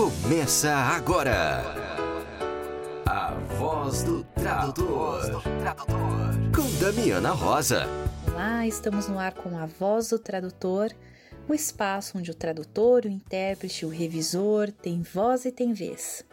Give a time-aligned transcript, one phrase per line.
[0.00, 1.62] Começa agora.
[3.04, 5.42] A voz do tradutor.
[6.56, 7.84] Com Damiana Rosa.
[8.26, 10.90] Olá, estamos no ar com a voz do tradutor,
[11.46, 16.24] o espaço onde o tradutor, o intérprete, o revisor tem voz e tem vez.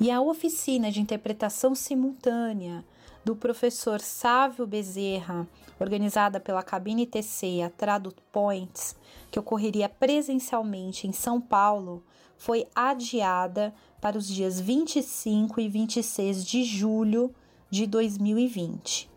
[0.00, 2.82] E a oficina de interpretação simultânea
[3.22, 5.46] do professor Sávio Bezerra,
[5.78, 8.96] organizada pela Cabine TC a Tradut Points,
[9.30, 12.02] que ocorreria presencialmente em São Paulo,
[12.38, 17.34] foi adiada para os dias 25 e 26 de julho
[17.68, 19.10] de 2020.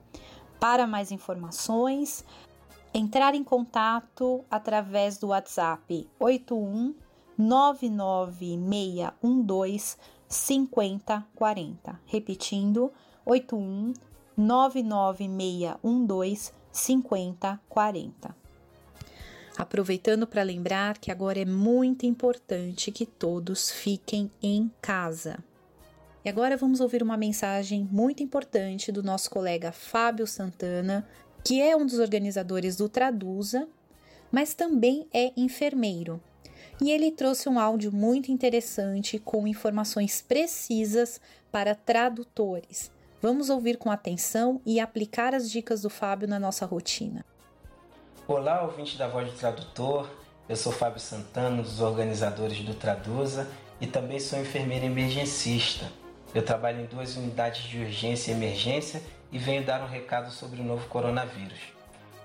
[0.59, 2.25] Para mais informações,
[2.93, 6.93] entrar em contato através do WhatsApp 81
[7.37, 9.97] 99612
[10.33, 11.99] 5040.
[12.05, 12.91] Repetindo,
[13.25, 13.93] 81
[14.35, 18.35] 99612 5040.
[19.55, 25.37] Aproveitando para lembrar que agora é muito importante que todos fiquem em casa.
[26.25, 31.07] E agora vamos ouvir uma mensagem muito importante do nosso colega Fábio Santana,
[31.43, 33.67] que é um dos organizadores do Traduza,
[34.31, 36.19] mas também é enfermeiro
[36.81, 42.91] e ele trouxe um áudio muito interessante com informações precisas para tradutores.
[43.21, 47.23] Vamos ouvir com atenção e aplicar as dicas do Fábio na nossa rotina.
[48.27, 50.09] Olá, ouvinte da Voz do Tradutor.
[50.47, 55.89] Eu sou Fábio Santana, dos organizadores do Traduza e também sou enfermeiro emergencista.
[56.35, 59.01] Eu trabalho em duas unidades de urgência e emergência
[59.31, 61.59] e venho dar um recado sobre o novo coronavírus.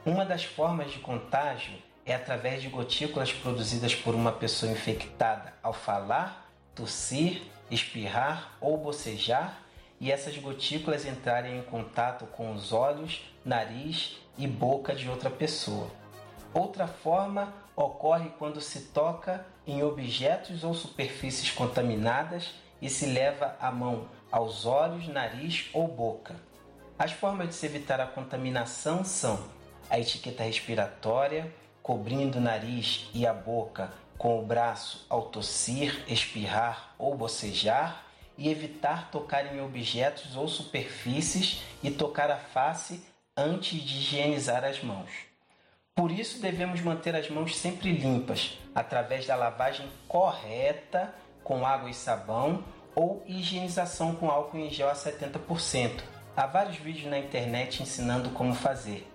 [0.04, 1.74] Uma das formas de contágio
[2.08, 9.60] é através de gotículas produzidas por uma pessoa infectada ao falar, tossir, espirrar ou bocejar
[10.00, 15.90] e essas gotículas entrarem em contato com os olhos, nariz e boca de outra pessoa.
[16.54, 23.70] Outra forma ocorre quando se toca em objetos ou superfícies contaminadas e se leva a
[23.70, 26.36] mão aos olhos, nariz ou boca.
[26.98, 29.38] As formas de se evitar a contaminação são
[29.90, 31.52] a etiqueta respiratória,
[31.88, 38.04] cobrindo o nariz e a boca com o braço ao tossir, espirrar ou bocejar
[38.36, 43.02] e evitar tocar em objetos ou superfícies e tocar a face
[43.34, 45.10] antes de higienizar as mãos.
[45.94, 51.94] Por isso, devemos manter as mãos sempre limpas através da lavagem correta com água e
[51.94, 52.64] sabão
[52.94, 56.02] ou higienização com álcool em gel a 70%.
[56.36, 59.08] Há vários vídeos na internet ensinando como fazer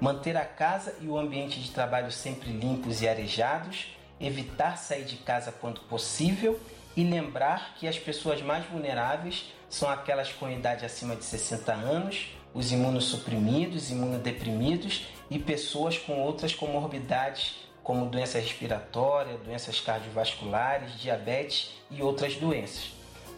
[0.00, 5.16] manter a casa e o ambiente de trabalho sempre limpos e arejados, evitar sair de
[5.16, 6.58] casa quando possível
[6.96, 12.28] e lembrar que as pessoas mais vulneráveis são aquelas com idade acima de 60 anos,
[12.54, 22.02] os imunossuprimidos, imunodeprimidos e pessoas com outras comorbidades como doença respiratória, doenças cardiovasculares, diabetes e
[22.02, 22.90] outras doenças.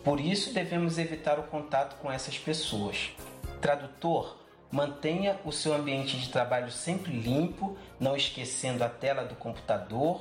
[0.03, 3.11] Por isso devemos evitar o contato com essas pessoas.
[3.61, 4.39] Tradutor,
[4.71, 10.21] Mantenha o seu ambiente de trabalho sempre limpo, não esquecendo a tela do computador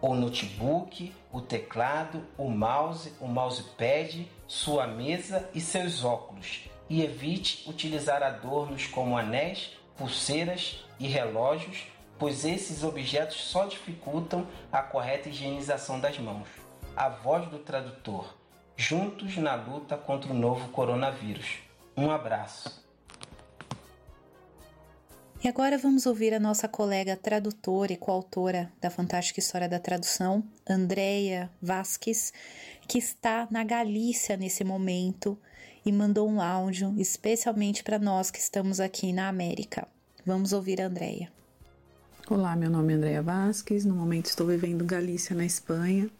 [0.00, 6.68] ou notebook, o teclado, o mouse, o mousepad, sua mesa e seus óculos.
[6.88, 11.86] E evite utilizar adornos como anéis, pulseiras e relógios,
[12.18, 16.48] pois esses objetos só dificultam a correta higienização das mãos.
[16.96, 18.34] A voz do tradutor.
[18.76, 21.58] Juntos na luta contra o novo coronavírus.
[21.96, 22.87] Um abraço.
[25.40, 30.42] E agora vamos ouvir a nossa colega tradutora e coautora da Fantástica História da Tradução,
[30.68, 32.32] Andrea Vasques,
[32.88, 35.38] que está na Galícia nesse momento
[35.86, 39.86] e mandou um áudio especialmente para nós que estamos aqui na América.
[40.26, 41.30] Vamos ouvir a Andrea.
[42.28, 43.84] Olá, meu nome é Andrea Vasques.
[43.84, 46.10] No momento estou vivendo Galícia, na Espanha.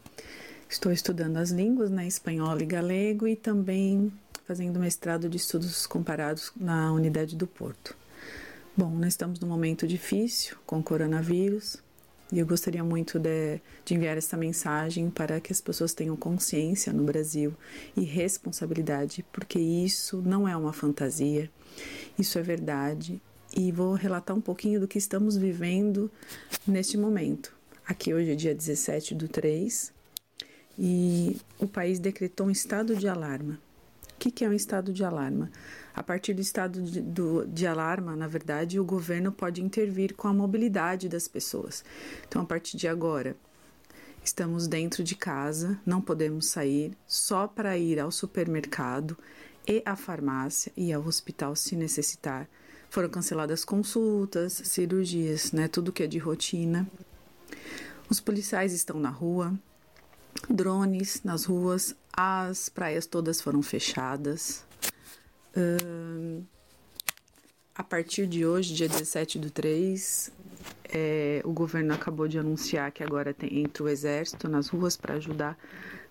[0.69, 4.13] Estou estudando as línguas, né, espanhol e galego, e também
[4.47, 7.97] fazendo mestrado de estudos comparados na Unidade do Porto.
[8.79, 11.83] Bom, nós estamos num momento difícil com o coronavírus
[12.31, 16.93] e eu gostaria muito de, de, enviar essa mensagem para que as pessoas tenham consciência
[16.93, 17.53] no Brasil
[17.93, 21.51] e responsabilidade, porque isso não é uma fantasia,
[22.17, 23.21] isso é verdade.
[23.53, 26.09] E vou relatar um pouquinho do que estamos vivendo
[26.65, 27.53] neste momento.
[27.85, 29.91] Aqui hoje é dia 17 do 3
[30.79, 33.59] e o país decretou um estado de alarma.
[34.19, 35.49] O que, que é um estado de alarma?
[35.95, 40.27] A partir do estado de, do, de alarma, na verdade, o governo pode intervir com
[40.27, 41.85] a mobilidade das pessoas.
[42.27, 43.37] Então, a partir de agora,
[44.21, 49.17] estamos dentro de casa, não podemos sair, só para ir ao supermercado
[49.65, 52.45] e à farmácia e ao hospital se necessitar.
[52.89, 56.85] Foram canceladas consultas, cirurgias, né, tudo que é de rotina.
[58.09, 59.57] Os policiais estão na rua,
[60.49, 64.65] drones nas ruas, as praias todas foram fechadas.
[67.75, 70.31] A partir de hoje, dia 17 do 3,
[70.91, 75.15] é, o governo acabou de anunciar que agora tem, entra o exército nas ruas para
[75.15, 75.57] ajudar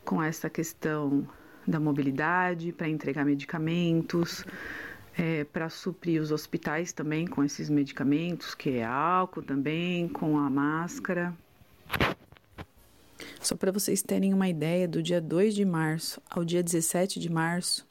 [0.04, 1.28] com essa questão
[1.66, 4.44] da mobilidade, para entregar medicamentos,
[5.16, 10.48] é, para suprir os hospitais também com esses medicamentos, que é álcool também, com a
[10.48, 11.34] máscara.
[13.40, 17.30] Só para vocês terem uma ideia, do dia 2 de março ao dia 17 de
[17.30, 17.86] março,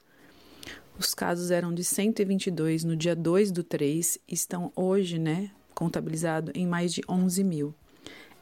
[0.99, 6.65] os casos eram de 122 no dia 2 do 3 estão hoje, né, contabilizado em
[6.65, 7.73] mais de 11 mil.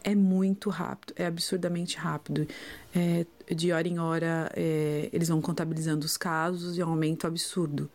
[0.02, 2.48] É muito rápido, é absurdamente rápido.
[2.96, 7.26] É, de hora em hora, é, eles vão contabilizando os casos e é um aumento
[7.26, 7.90] absurdo.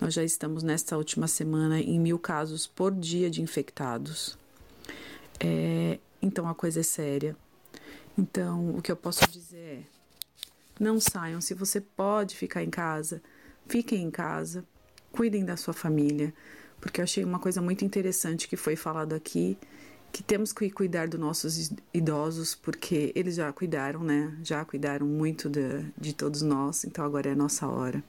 [0.00, 4.38] Nós já estamos nesta última semana em mil casos por dia de infectados.
[5.40, 7.36] É, então a coisa é séria.
[8.18, 9.82] Então, o que eu posso dizer é:
[10.80, 11.40] não saiam.
[11.40, 13.22] Se você pode ficar em casa,
[13.68, 14.64] fiquem em casa,
[15.12, 16.32] cuidem da sua família,
[16.80, 19.58] porque eu achei uma coisa muito interessante que foi falado aqui,
[20.12, 24.36] que temos que cuidar dos nossos idosos, porque eles já cuidaram, né?
[24.42, 28.02] Já cuidaram muito de, de todos nós, então agora é a nossa hora.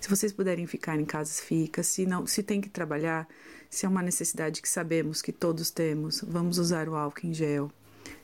[0.00, 1.82] Se vocês puderem ficar em casa, fica.
[1.82, 3.26] Se não, se tem que trabalhar,
[3.70, 7.72] se é uma necessidade que sabemos que todos temos, vamos usar o álcool em gel.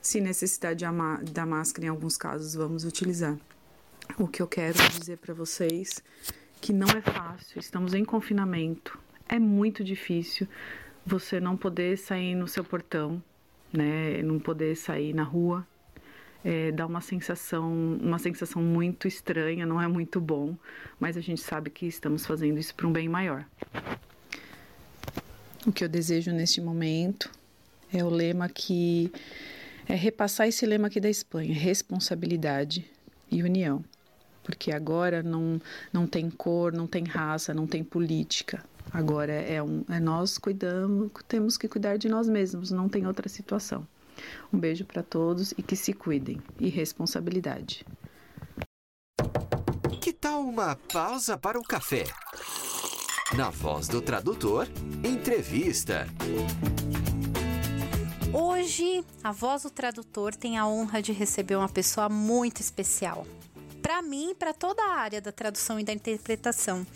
[0.06, 0.84] Se necessidade
[1.32, 3.36] da máscara em alguns casos, vamos utilizar.
[4.16, 6.00] O que eu quero dizer para vocês
[6.60, 8.96] que não é fácil, estamos em confinamento,
[9.28, 10.46] é muito difícil
[11.04, 13.20] você não poder sair no seu portão,
[13.72, 15.66] né, não poder sair na rua,
[16.44, 20.56] é, dá uma sensação, uma sensação muito estranha, não é muito bom,
[21.00, 23.44] mas a gente sabe que estamos fazendo isso para um bem maior.
[25.66, 27.28] O que eu desejo neste momento
[27.92, 29.10] é o lema que
[29.88, 32.84] é repassar esse lema aqui da Espanha: responsabilidade
[33.30, 33.84] e união.
[34.42, 35.60] Porque agora não,
[35.92, 38.62] não tem cor, não tem raça, não tem política.
[38.92, 43.28] Agora é, um, é nós cuidamos, temos que cuidar de nós mesmos, não tem outra
[43.28, 43.86] situação.
[44.52, 46.40] Um beijo para todos e que se cuidem.
[46.60, 47.84] E responsabilidade.
[50.00, 52.04] Que tal uma pausa para o café?
[53.36, 54.68] Na voz do tradutor,
[55.04, 56.06] entrevista.
[58.32, 63.26] Hoje, a voz do tradutor tem a honra de receber uma pessoa muito especial.
[63.80, 66.86] Para mim para toda a área da tradução e da interpretação,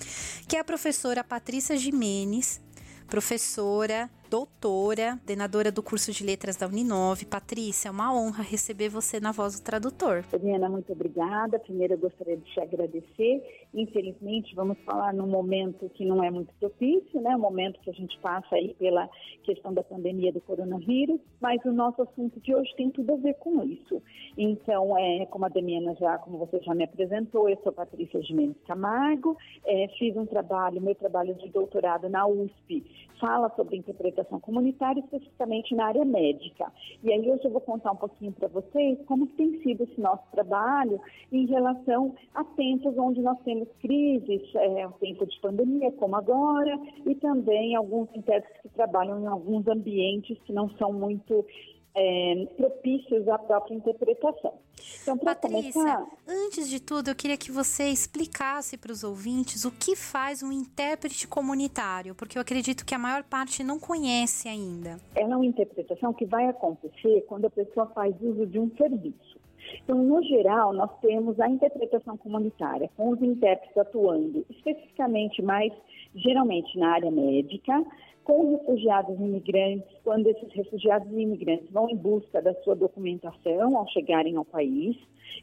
[0.49, 2.61] que é a professora Patrícia Jimenez,
[3.07, 7.27] professora doutora, coordenadora do curso de letras da Uninove.
[7.27, 10.25] Patrícia, é uma honra receber você na voz do tradutor.
[10.33, 11.59] Eliana, muito obrigada.
[11.59, 13.67] Primeiro, eu gostaria de te agradecer.
[13.75, 17.35] Infelizmente, vamos falar num momento que não é muito propício, né?
[17.35, 19.11] Um momento que a gente passa aí pela
[19.43, 23.35] questão da pandemia do coronavírus, mas o nosso assunto de hoje tem tudo a ver
[23.35, 24.01] com isso.
[24.39, 28.57] Então, é, como a Demiana já, como você já me apresentou, eu sou Patrícia Gimenez
[28.67, 32.85] Camargo, é, fiz um trabalho, meu trabalho de doutorado na USP,
[33.19, 36.73] fala sobre interpretação comunitária, especificamente na área médica.
[37.03, 40.23] E aí hoje eu vou contar um pouquinho para vocês como tem sido esse nosso
[40.31, 41.01] trabalho
[41.33, 46.79] em relação a tempos onde nós temos crises, é, um tempo de pandemia, como agora,
[47.07, 51.45] e também alguns intérpretes que trabalham em alguns ambientes que não são muito
[51.95, 54.55] é, propícios à própria interpretação.
[55.03, 56.07] Então, Patrícia, começar...
[56.27, 60.53] antes de tudo, eu queria que você explicasse para os ouvintes o que faz um
[60.53, 64.99] intérprete comunitário, porque eu acredito que a maior parte não conhece ainda.
[65.15, 69.41] Ela é uma interpretação que vai acontecer quando a pessoa faz uso de um serviço.
[69.85, 75.73] Então, no geral, nós temos a interpretação comunitária, com os intérpretes atuando especificamente mais,
[76.15, 77.85] geralmente na área médica,
[78.25, 83.77] com refugiados e imigrantes, quando esses refugiados e imigrantes vão em busca da sua documentação
[83.77, 84.97] ao chegarem ao país,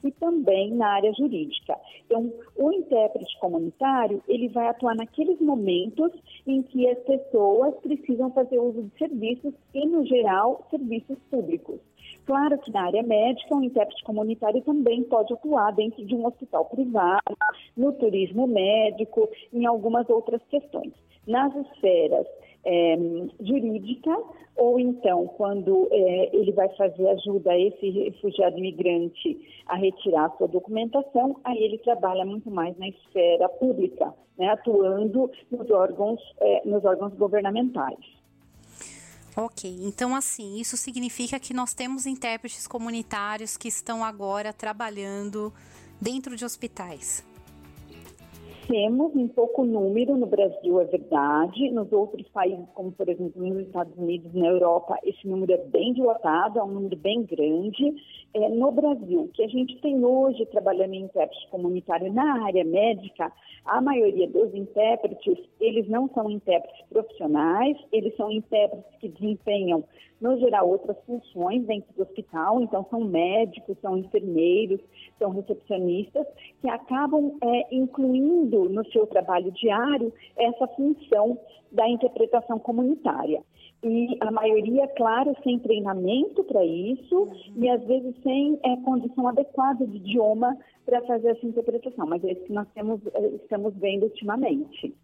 [0.04, 1.78] e também na área jurídica.
[2.06, 6.12] Então, o intérprete comunitário, ele vai atuar naqueles momentos
[6.46, 11.80] em que as pessoas precisam fazer uso de serviços e, no geral, serviços públicos.
[12.26, 16.66] Claro que na área médica, o intérprete comunitário também pode atuar dentro de um hospital
[16.66, 17.38] privado,
[17.76, 20.94] no turismo médico, em algumas outras questões.
[21.26, 22.28] Nas esferas
[22.66, 22.98] é,
[23.40, 24.16] jurídica,
[24.58, 30.48] ou então, quando é, ele vai fazer ajuda a esse refugiado imigrante a retirar sua
[30.48, 36.84] documentação, aí ele trabalha muito mais na esfera pública, né, atuando nos órgãos, é, nos
[36.84, 38.17] órgãos governamentais.
[39.40, 45.54] Ok, então assim, isso significa que nós temos intérpretes comunitários que estão agora trabalhando
[46.02, 47.24] dentro de hospitais
[48.68, 51.72] temos em pouco número no Brasil, é verdade.
[51.72, 55.94] Nos outros países, como por exemplo nos Estados Unidos, na Europa, esse número é bem
[55.94, 57.96] dilatado, é um número bem grande.
[58.38, 63.32] É, no Brasil, que a gente tem hoje trabalhando em intérprete comunitário na área médica,
[63.66, 69.84] a maioria dos intérpretes, eles não são intérpretes profissionais, eles são intérpretes que desempenham,
[70.22, 74.80] no geral, outras funções dentro do hospital, então são médicos, são enfermeiros,
[75.18, 76.28] são recepcionistas,
[76.62, 81.40] que acabam é, incluindo no seu trabalho diário essa função
[81.72, 83.42] da interpretação comunitária.
[83.84, 87.54] E a maioria, claro, sem treinamento para isso uhum.
[87.58, 92.08] e às vezes sem é, condição adequada de idioma para fazer essa interpretação.
[92.08, 94.96] Mas é isso que nós temos, é, estamos vendo ultimamente.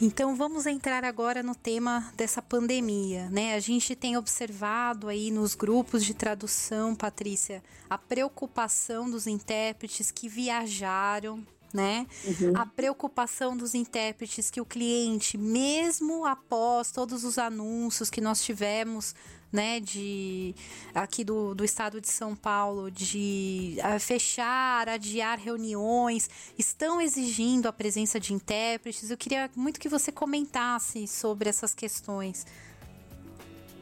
[0.00, 3.54] Então vamos entrar agora no tema dessa pandemia, né?
[3.54, 10.28] A gente tem observado aí nos grupos de tradução, Patrícia, a preocupação dos intérpretes que
[10.28, 12.06] viajaram né?
[12.24, 12.52] Uhum.
[12.56, 19.14] A preocupação dos intérpretes que o cliente, mesmo após todos os anúncios que nós tivemos,
[19.52, 20.54] né, de
[20.94, 27.72] aqui do, do estado de São Paulo, de uh, fechar, adiar reuniões, estão exigindo a
[27.72, 29.10] presença de intérpretes.
[29.10, 32.46] Eu queria muito que você comentasse sobre essas questões.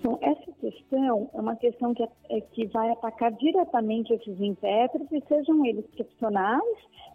[0.02, 5.64] Bom, essa questão é uma questão que, é, que vai atacar diretamente esses intérpretes, sejam
[5.64, 6.62] eles profissionais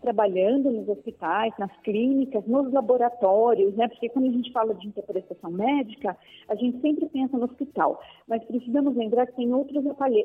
[0.02, 3.88] trabalhando nos hospitais, nas clínicas, nos laboratórios, né?
[3.88, 6.18] Porque quando a gente fala de interpretação médica,
[6.50, 9.84] a gente sempre pensa no hospital, mas precisamos lembrar que tem outros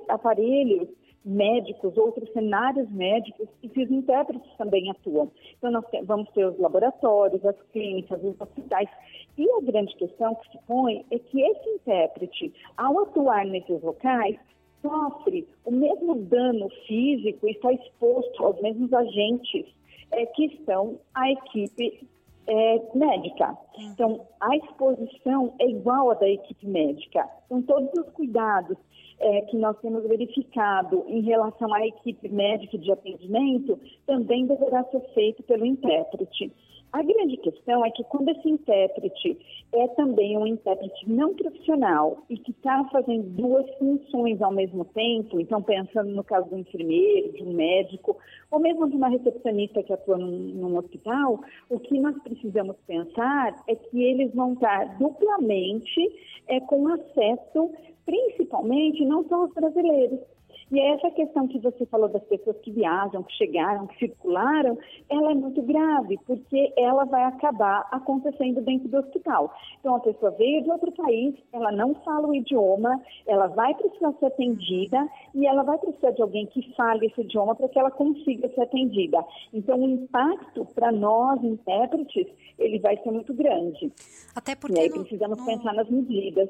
[0.09, 0.88] aparelhos
[1.26, 5.30] médicos, outros cenários médicos e os intérpretes também atuam.
[5.59, 8.88] Então, nós vamos ter os laboratórios, as clínicas, os hospitais.
[9.37, 14.38] E a grande questão que se põe é que esse intérprete, ao atuar nesses locais,
[14.80, 19.66] sofre o mesmo dano físico e está exposto aos mesmos agentes
[20.12, 22.06] é, que estão à equipe
[22.47, 23.57] é, médica.
[23.79, 27.29] Então, a exposição é igual à da equipe médica.
[27.47, 28.76] Então, todos os cuidados
[29.19, 35.00] é, que nós temos verificado em relação à equipe médica de atendimento também deverá ser
[35.15, 36.53] feito pelo intérprete.
[36.97, 39.37] A grande questão é que quando esse intérprete
[39.71, 45.38] é também um intérprete não profissional e que está fazendo duas funções ao mesmo tempo,
[45.38, 48.17] então pensando no caso do enfermeiro, de um médico,
[48.50, 51.38] ou mesmo de uma recepcionista que atua num, num hospital,
[51.69, 56.00] o que nós precisamos pensar é que eles vão estar duplamente
[56.47, 57.73] é, com acesso,
[58.07, 60.21] principalmente, não só os brasileiros,
[60.70, 64.76] E essa questão que você falou das pessoas que viajam, que chegaram, que circularam,
[65.08, 69.54] ela é muito grave, porque ela vai acabar acontecendo dentro do hospital.
[69.78, 74.12] Então, a pessoa veio de outro país, ela não fala o idioma, ela vai precisar
[74.18, 77.90] ser atendida e ela vai precisar de alguém que fale esse idioma para que ela
[77.92, 79.25] consiga ser atendida.
[79.52, 82.26] Então, o impacto para nós, intérpretes,
[82.58, 83.92] ele vai ser muito grande.
[84.35, 85.46] Até porque e aí precisamos no...
[85.46, 86.49] pensar nas medidas.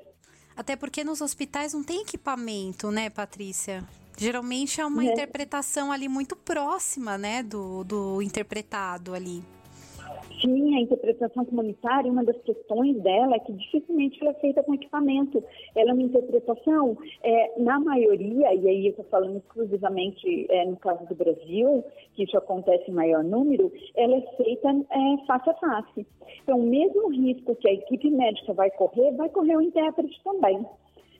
[0.57, 3.85] Até porque nos hospitais não tem equipamento, né, Patrícia?
[4.17, 5.13] Geralmente é uma é.
[5.13, 9.43] interpretação ali muito próxima, né, do, do interpretado ali.
[10.41, 14.75] Sim, a interpretação comunitária, uma das questões dela é que dificilmente ela é feita com
[14.75, 15.43] equipamento.
[15.75, 20.77] Ela é uma interpretação, é, na maioria, e aí eu estou falando exclusivamente é, no
[20.77, 21.83] caso do Brasil,
[22.15, 26.07] que isso acontece em maior número, ela é feita é, face a face.
[26.43, 30.67] Então, o mesmo risco que a equipe médica vai correr, vai correr o intérprete também.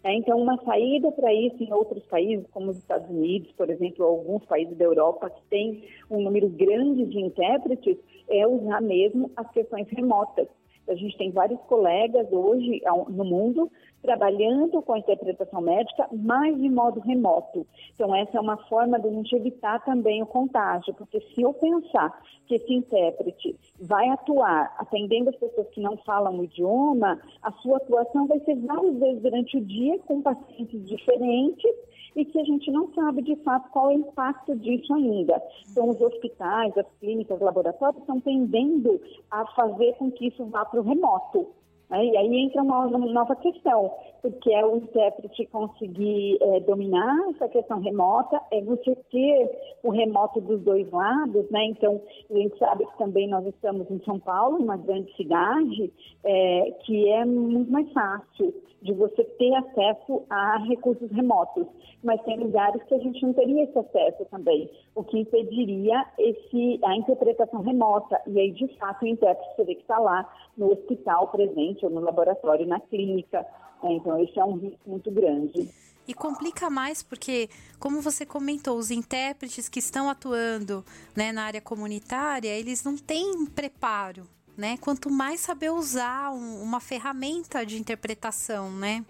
[0.07, 4.05] É, então, uma saída para isso em outros países, como os Estados Unidos, por exemplo,
[4.07, 7.99] ou alguns países da Europa que têm um número grande de intérpretes,
[8.29, 10.47] é usar mesmo as questões remotas.
[10.89, 13.69] A gente tem vários colegas hoje no mundo
[14.07, 17.67] trabalhando com a interpretação médica, mas de modo remoto.
[17.93, 21.53] Então, essa é uma forma de a gente evitar também o contágio, porque se eu
[21.53, 27.51] pensar que esse intérprete vai atuar atendendo as pessoas que não falam o idioma, a
[27.53, 31.75] sua atuação vai ser várias vezes durante o dia com pacientes diferentes
[32.15, 35.43] e que a gente não sabe de fato qual é o impacto disso ainda.
[35.71, 40.81] Então, os hospitais, as clínicas, laboratórios estão tendendo a fazer com que isso vá para
[40.81, 41.49] o remoto.
[41.91, 42.05] Né?
[42.07, 47.81] E aí entra uma nova questão, porque é o intérprete conseguir é, dominar essa questão
[47.81, 51.65] remota, é você ter o remoto dos dois lados, né?
[51.67, 52.01] Então,
[52.31, 55.93] a gente sabe que também nós estamos em São Paulo, uma grande cidade,
[56.25, 58.53] é, que é muito mais fácil
[58.83, 61.67] de você ter acesso a recursos remotos,
[62.05, 66.79] mas tem lugares que a gente não teria esse acesso também, o que impediria esse,
[66.85, 71.29] a interpretação remota, e aí, de fato, o intérprete teria que estar lá no hospital
[71.29, 73.45] presente ou no laboratório, na clínica,
[73.83, 75.69] é, então esse é um risco muito grande.
[76.09, 77.49] E complica mais porque,
[77.81, 80.85] como você comentou, os intérpretes que estão atuando
[81.17, 84.23] né, na área comunitária, eles não têm preparo
[84.57, 84.77] né?
[84.81, 89.05] Quanto mais saber usar um, uma ferramenta de interpretação, né?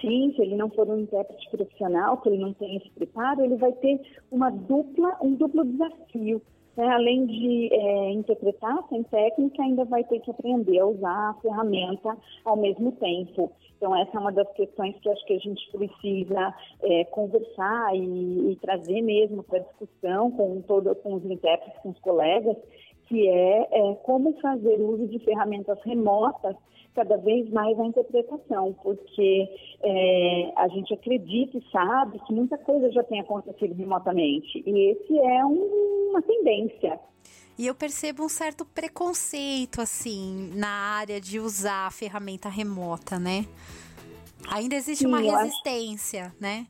[0.00, 3.56] Sim, se ele não for um intérprete profissional, se ele não tem esse preparo, ele
[3.56, 6.42] vai ter uma dupla, um duplo desafio.
[6.76, 6.88] Né?
[6.88, 12.16] Além de é, interpretar sem técnica, ainda vai ter que aprender a usar a ferramenta
[12.44, 13.52] ao mesmo tempo.
[13.76, 18.52] Então, essa é uma das questões que acho que a gente precisa é, conversar e,
[18.52, 22.56] e, trazer mesmo para discussão com, todo, com os intérpretes, com os colegas,
[23.08, 26.56] que é, é como fazer uso de ferramentas remotas
[26.94, 29.48] cada vez mais a interpretação, porque
[29.82, 35.18] é, a gente acredita e sabe que muita coisa já tem acontecido remotamente, e esse
[35.18, 37.00] é um, uma tendência.
[37.58, 43.46] E eu percebo um certo preconceito, assim, na área de usar a ferramenta remota, né?
[44.50, 46.36] Ainda existe Sim, uma resistência, acho...
[46.40, 46.66] né?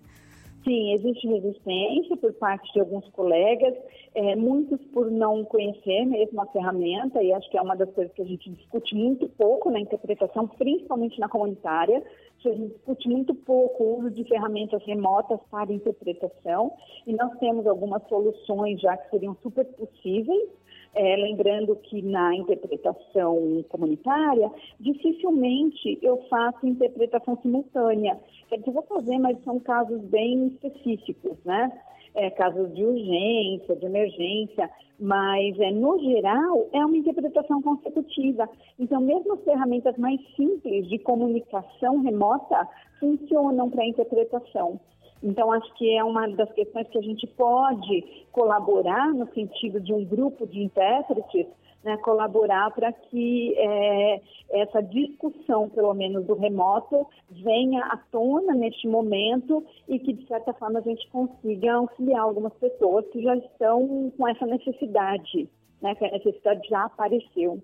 [0.64, 3.74] Sim, existe resistência por parte de alguns colegas,
[4.14, 8.12] é, muitos por não conhecer mesmo a ferramenta, e acho que é uma das coisas
[8.12, 12.02] que a gente discute muito pouco na interpretação, principalmente na comunitária,
[12.44, 16.72] a gente discute muito pouco o uso de ferramentas remotas para interpretação,
[17.06, 20.48] e nós temos algumas soluções já que seriam super possíveis,
[20.94, 28.18] é, lembrando que na interpretação comunitária, dificilmente eu faço interpretação simultânea.
[28.48, 31.72] Quer dizer, vou fazer, mas são casos bem específicos, né?
[32.14, 34.68] É, casos de urgência, de emergência,
[35.00, 38.48] mas é, no geral é uma interpretação consecutiva.
[38.78, 42.68] Então, mesmo as ferramentas mais simples de comunicação remota
[43.00, 44.78] funcionam para a interpretação.
[45.22, 49.92] Então, acho que é uma das questões que a gente pode colaborar no sentido de
[49.92, 51.46] um grupo de intérpretes,
[51.84, 58.86] né, colaborar para que é, essa discussão, pelo menos do remoto, venha à tona neste
[58.86, 64.12] momento e que, de certa forma, a gente consiga auxiliar algumas pessoas que já estão
[64.16, 65.48] com essa necessidade,
[65.80, 67.60] né, que a necessidade já apareceu.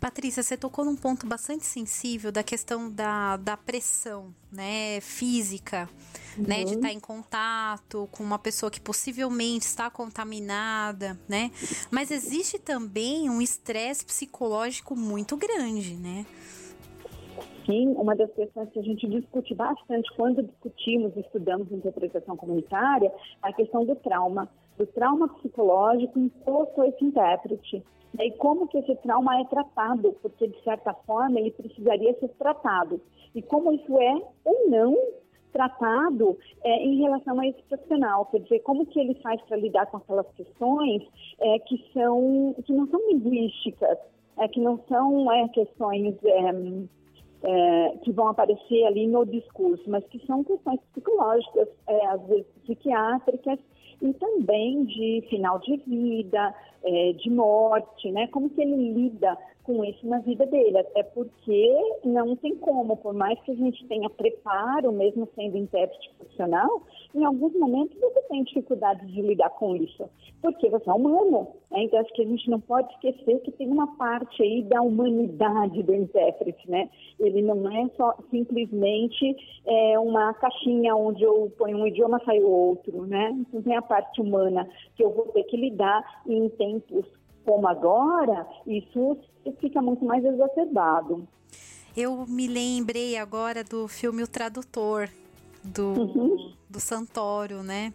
[0.00, 5.90] Patrícia, você tocou num ponto bastante sensível da questão da, da pressão, né, física,
[6.38, 6.44] uhum.
[6.48, 6.94] né, de estar uhum.
[6.94, 11.50] em contato com uma pessoa que possivelmente está contaminada, né?
[11.90, 16.24] Mas existe também um estresse psicológico muito grande, né?
[17.66, 23.12] Sim, uma das questões que a gente discute bastante quando discutimos e estudamos interpretação comunitária
[23.44, 24.48] é a questão do trauma,
[24.80, 27.84] do trauma psicológico imposto a esse intérprete.
[28.18, 33.00] E como que esse trauma é tratado, porque de certa forma ele precisaria ser tratado.
[33.34, 34.96] E como isso é ou não
[35.52, 39.86] tratado é, em relação a esse profissional, quer dizer, como que ele faz para lidar
[39.86, 41.02] com aquelas questões
[41.40, 43.98] é, que são que não são linguísticas,
[44.38, 46.50] é, que não são é, questões é,
[47.42, 51.68] é, que vão aparecer ali no discurso, mas que são questões psicológicas,
[52.08, 53.58] às vezes psiquiátricas
[54.02, 58.26] e também de final de vida, é, de morte, né?
[58.28, 63.14] Como que ele lida com isso na vida dele, até porque não tem como, por
[63.14, 66.82] mais que a gente tenha preparo, mesmo sendo intérprete profissional,
[67.14, 70.08] em alguns momentos você tem dificuldade de lidar com isso,
[70.40, 71.48] porque você é humano.
[71.70, 71.84] Né?
[71.84, 75.82] Então, acho que a gente não pode esquecer que tem uma parte aí da humanidade
[75.82, 76.88] do intérprete, né?
[77.18, 83.06] Ele não é só simplesmente é, uma caixinha onde eu ponho um idioma sai outro,
[83.06, 83.30] né?
[83.40, 87.04] Então, tem a parte humana que eu vou ter que lidar em tempos
[87.44, 89.16] como agora, isso
[89.60, 91.26] fica muito mais exacerbado.
[91.96, 95.08] Eu me lembrei agora do filme O Tradutor,
[95.62, 96.52] do, uhum.
[96.68, 97.92] do Santoro, né?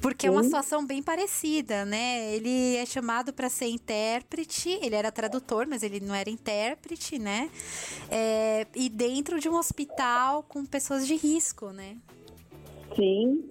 [0.00, 0.28] Porque Sim.
[0.28, 2.34] é uma situação bem parecida, né?
[2.34, 7.48] Ele é chamado para ser intérprete, ele era tradutor, mas ele não era intérprete, né?
[8.10, 11.96] É, e dentro de um hospital com pessoas de risco, né?
[12.94, 13.48] Sim,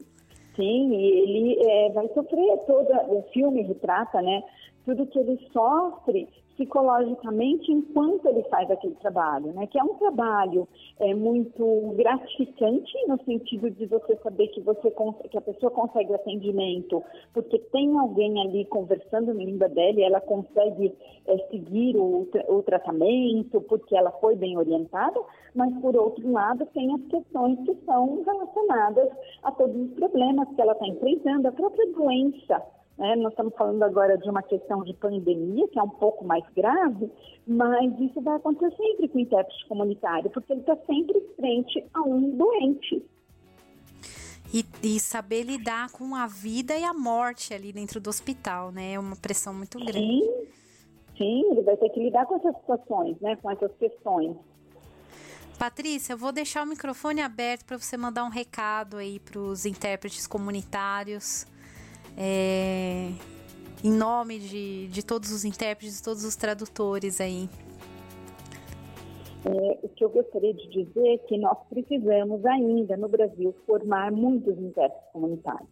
[0.55, 3.03] sim, e ele é, vai sofrer toda.
[3.07, 4.43] O filme retrata, né?
[4.85, 9.67] Tudo que ele sofre psicologicamente enquanto ele faz aquele trabalho, né?
[9.67, 10.67] Que é um trabalho
[10.99, 14.93] é, muito gratificante no sentido de você saber que você
[15.29, 20.21] que a pessoa consegue atendimento, porque tem alguém ali conversando na língua dela e ela
[20.21, 25.19] consegue é, seguir o, o tratamento, porque ela foi bem orientada,
[25.55, 29.09] mas por outro lado tem as questões que são relacionadas
[29.43, 32.63] a todos os problemas que ela está enfrentando, a própria doença
[32.97, 33.15] né?
[33.15, 37.11] Nós estamos falando agora de uma questão de pandemia, que é um pouco mais grave,
[37.47, 42.01] mas isso vai acontecer sempre com o intérprete comunitário, porque ele está sempre frente a
[42.01, 43.03] um doente.
[44.53, 48.93] E, e, saber lidar com a vida e a morte ali dentro do hospital, né?
[48.93, 49.97] É uma pressão muito grande.
[49.97, 50.47] Sim,
[51.17, 53.35] sim, ele vai ter que lidar com essas situações, né?
[53.37, 54.37] Com essas questões.
[55.57, 59.65] Patrícia, eu vou deixar o microfone aberto para você mandar um recado aí para os
[59.65, 61.47] intérpretes comunitários
[62.17, 63.09] é,
[63.83, 67.49] em nome de, de todos os intérpretes, todos os tradutores aí.
[69.45, 74.11] É, o que eu gostaria de dizer é que nós precisamos ainda no Brasil formar
[74.11, 75.67] muitos intérpretes comunitários.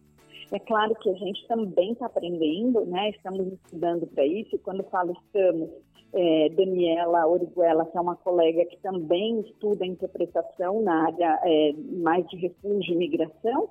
[0.50, 3.08] É claro que a gente também está aprendendo, né?
[3.10, 5.70] estamos estudando para isso, quando falo estamos,
[6.12, 12.26] é, Daniela Origuela, que é uma colega que também estuda interpretação na área é, mais
[12.28, 13.70] de refúgio e migração,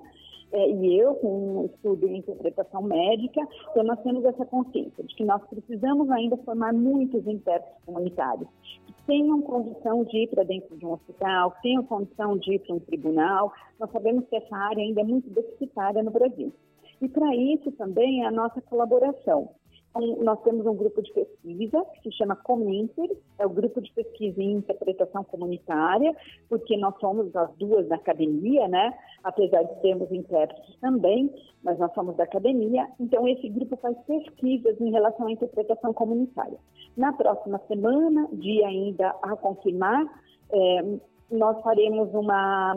[0.52, 5.14] é, e eu, com um estudo em interpretação médica, então nós temos essa consciência de
[5.14, 8.48] que nós precisamos ainda formar muitos intérpretes comunitários
[8.86, 12.58] que tenham condição de ir para dentro de um hospital, que tenham condição de ir
[12.60, 13.52] para um tribunal.
[13.80, 16.52] Nós sabemos que essa área ainda é muito deficitária no Brasil.
[17.00, 19.50] E para isso também é a nossa colaboração.
[19.94, 24.42] Nós temos um grupo de pesquisa que se chama Cominter, é o grupo de pesquisa
[24.42, 26.16] em interpretação comunitária,
[26.48, 28.96] porque nós somos as duas da academia, né?
[29.22, 31.30] Apesar de termos intérpretes também,
[31.62, 32.88] mas nós somos da academia.
[32.98, 36.58] Então, esse grupo faz pesquisas em relação à interpretação comunitária.
[36.96, 40.06] Na próxima semana, dia ainda a confirmar,
[40.50, 40.84] é,
[41.30, 42.74] nós faremos uma,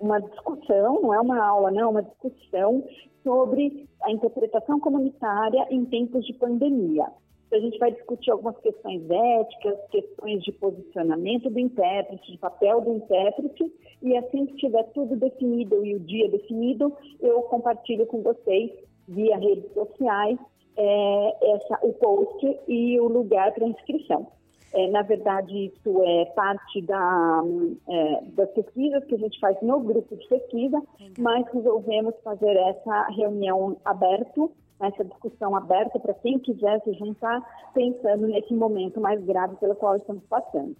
[0.00, 2.82] uma discussão, não é uma aula, não, é uma discussão
[3.22, 7.06] sobre a interpretação comunitária em tempos de pandemia.
[7.52, 12.94] A gente vai discutir algumas questões éticas, questões de posicionamento do intérprete, de papel do
[12.94, 18.70] intérprete, e assim que tiver tudo definido e o dia definido, eu compartilho com vocês
[19.08, 20.38] via redes sociais
[20.76, 24.28] é, essa, o post e o lugar para inscrição.
[24.72, 27.42] É, na verdade, isso é parte da,
[27.88, 30.80] é, das pesquisas que a gente faz no grupo de pesquisa,
[31.18, 37.40] mas resolvemos fazer essa reunião aberto, essa discussão aberta para quem quiser se juntar,
[37.74, 40.74] pensando nesse momento mais grave pelo qual estamos passando.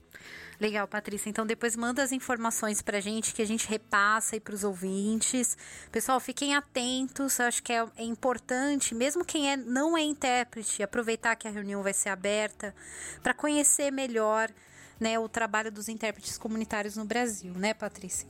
[0.60, 1.30] Legal, Patrícia.
[1.30, 4.62] Então depois manda as informações para a gente que a gente repassa aí para os
[4.62, 5.56] ouvintes.
[5.90, 7.40] Pessoal, fiquem atentos.
[7.40, 11.82] Acho que é, é, importante, mesmo quem é, não é intérprete, aproveitar que a reunião
[11.82, 12.74] vai ser aberta
[13.22, 14.50] para conhecer melhor
[15.00, 18.28] né, o trabalho dos intérpretes comunitários no Brasil, né, Patrícia?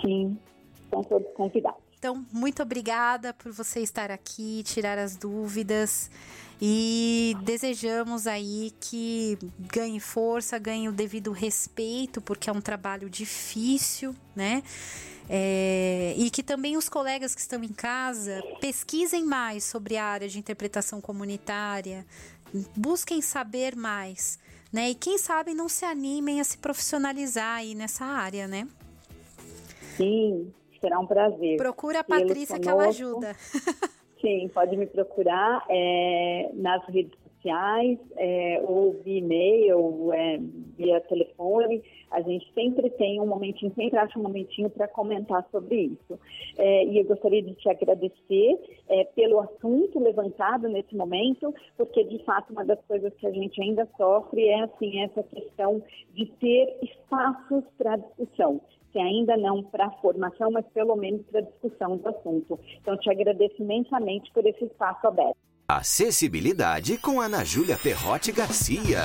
[0.00, 0.38] Sim,
[0.84, 1.89] estão todos convidados.
[2.00, 6.10] Então, muito obrigada por você estar aqui, tirar as dúvidas.
[6.58, 14.16] E desejamos aí que ganhe força, ganhe o devido respeito, porque é um trabalho difícil,
[14.34, 14.62] né?
[15.28, 20.28] É, e que também os colegas que estão em casa pesquisem mais sobre a área
[20.28, 22.06] de interpretação comunitária,
[22.74, 24.38] busquem saber mais,
[24.72, 24.88] né?
[24.88, 28.66] E quem sabe não se animem a se profissionalizar aí nessa área, né?
[29.98, 31.56] Sim, será um prazer.
[31.56, 33.34] Procura a Patrícia que ela ajuda.
[34.20, 40.38] Sim, pode me procurar é, nas redes sociais, é, ou via e-mail, é,
[40.76, 41.82] via telefone.
[42.10, 46.20] A gente sempre tem um momentinho, sempre acha um momentinho para comentar sobre isso.
[46.58, 52.22] É, e eu gostaria de te agradecer é, pelo assunto levantado nesse momento, porque de
[52.24, 56.78] fato uma das coisas que a gente ainda sofre é assim essa questão de ter
[56.82, 58.60] espaços para discussão
[58.92, 62.58] se ainda não para a formação, mas pelo menos para a discussão do assunto.
[62.80, 65.36] Então, te agradeço imensamente por esse espaço aberto.
[65.68, 69.02] Acessibilidade com Ana Júlia Perrotti Garcia.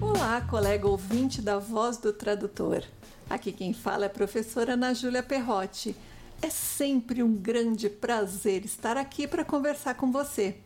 [0.00, 2.82] Olá, colega ouvinte da Voz do Tradutor.
[3.28, 5.96] Aqui quem fala é a professora Ana Júlia Perrotti.
[6.42, 10.56] É sempre um grande prazer estar aqui para conversar com você.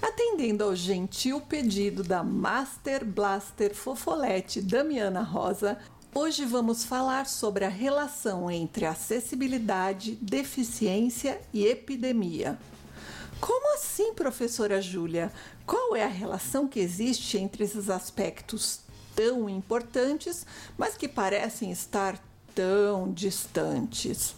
[0.00, 5.78] Atendendo ao gentil pedido da Master Blaster Fofolete Damiana Rosa,
[6.14, 12.58] hoje vamos falar sobre a relação entre acessibilidade, deficiência e epidemia.
[13.40, 15.32] Como assim, professora Júlia?
[15.64, 18.80] Qual é a relação que existe entre esses aspectos
[19.14, 20.44] tão importantes,
[20.76, 22.18] mas que parecem estar
[22.54, 24.34] tão distantes?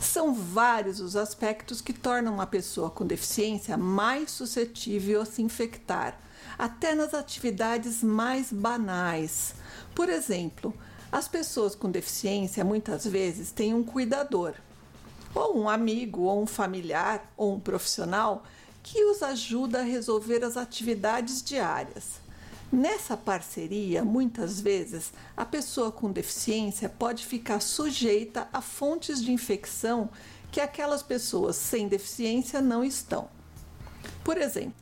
[0.00, 6.20] São vários os aspectos que tornam uma pessoa com deficiência mais suscetível a se infectar,
[6.58, 9.54] até nas atividades mais banais.
[9.94, 10.74] Por exemplo,
[11.10, 14.54] as pessoas com deficiência muitas vezes têm um cuidador,
[15.34, 18.44] ou um amigo, ou um familiar, ou um profissional
[18.82, 22.20] que os ajuda a resolver as atividades diárias.
[22.72, 30.10] Nessa parceria, muitas vezes, a pessoa com deficiência pode ficar sujeita a fontes de infecção
[30.50, 33.28] que aquelas pessoas sem deficiência não estão.
[34.24, 34.74] Por exemplo,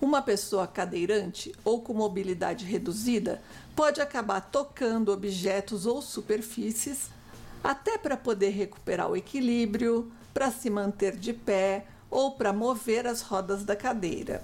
[0.00, 3.40] uma pessoa cadeirante ou com mobilidade reduzida
[3.74, 7.10] pode acabar tocando objetos ou superfícies
[7.62, 13.22] até para poder recuperar o equilíbrio, para se manter de pé ou para mover as
[13.22, 14.42] rodas da cadeira.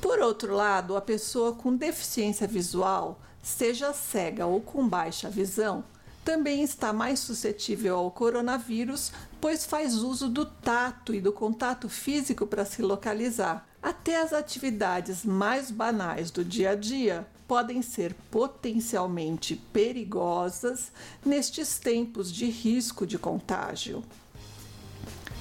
[0.00, 5.82] Por outro lado, a pessoa com deficiência visual, seja cega ou com baixa visão,
[6.24, 12.46] também está mais suscetível ao coronavírus, pois faz uso do tato e do contato físico
[12.46, 13.66] para se localizar.
[13.82, 20.92] Até as atividades mais banais do dia a dia podem ser potencialmente perigosas
[21.24, 24.04] nestes tempos de risco de contágio.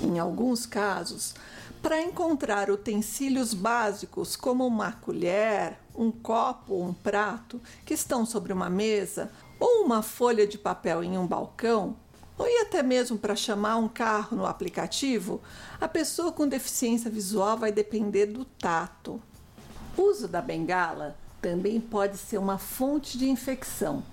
[0.02, 1.36] Em alguns casos,
[1.82, 8.54] para encontrar utensílios básicos como uma colher, um copo ou um prato que estão sobre
[8.54, 11.98] uma mesa ou uma folha de papel em um balcão,
[12.38, 15.42] ou e até mesmo para chamar um carro no aplicativo,
[15.82, 19.22] a pessoa com deficiência visual vai depender do tato.
[19.98, 24.04] O uso da bengala também pode ser uma fonte de infecção.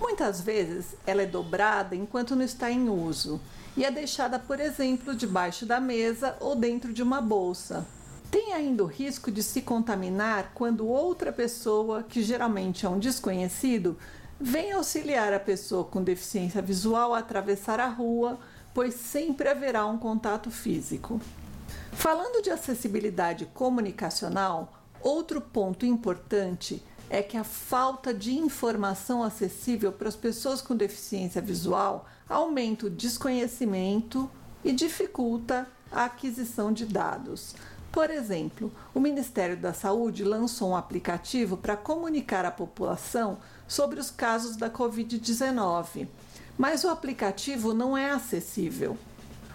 [0.00, 3.40] Muitas vezes ela é dobrada enquanto não está em uso
[3.76, 7.86] e é deixada, por exemplo, debaixo da mesa ou dentro de uma bolsa.
[8.30, 13.96] Tem ainda o risco de se contaminar quando outra pessoa, que geralmente é um desconhecido,
[14.40, 18.38] vem auxiliar a pessoa com deficiência visual a atravessar a rua,
[18.74, 21.20] pois sempre haverá um contato físico.
[21.92, 30.08] Falando de acessibilidade comunicacional, Outro ponto importante é que a falta de informação acessível para
[30.08, 34.30] as pessoas com deficiência visual aumenta o desconhecimento
[34.64, 37.54] e dificulta a aquisição de dados.
[37.90, 44.10] Por exemplo, o Ministério da Saúde lançou um aplicativo para comunicar à população sobre os
[44.10, 46.06] casos da Covid-19,
[46.56, 48.96] mas o aplicativo não é acessível.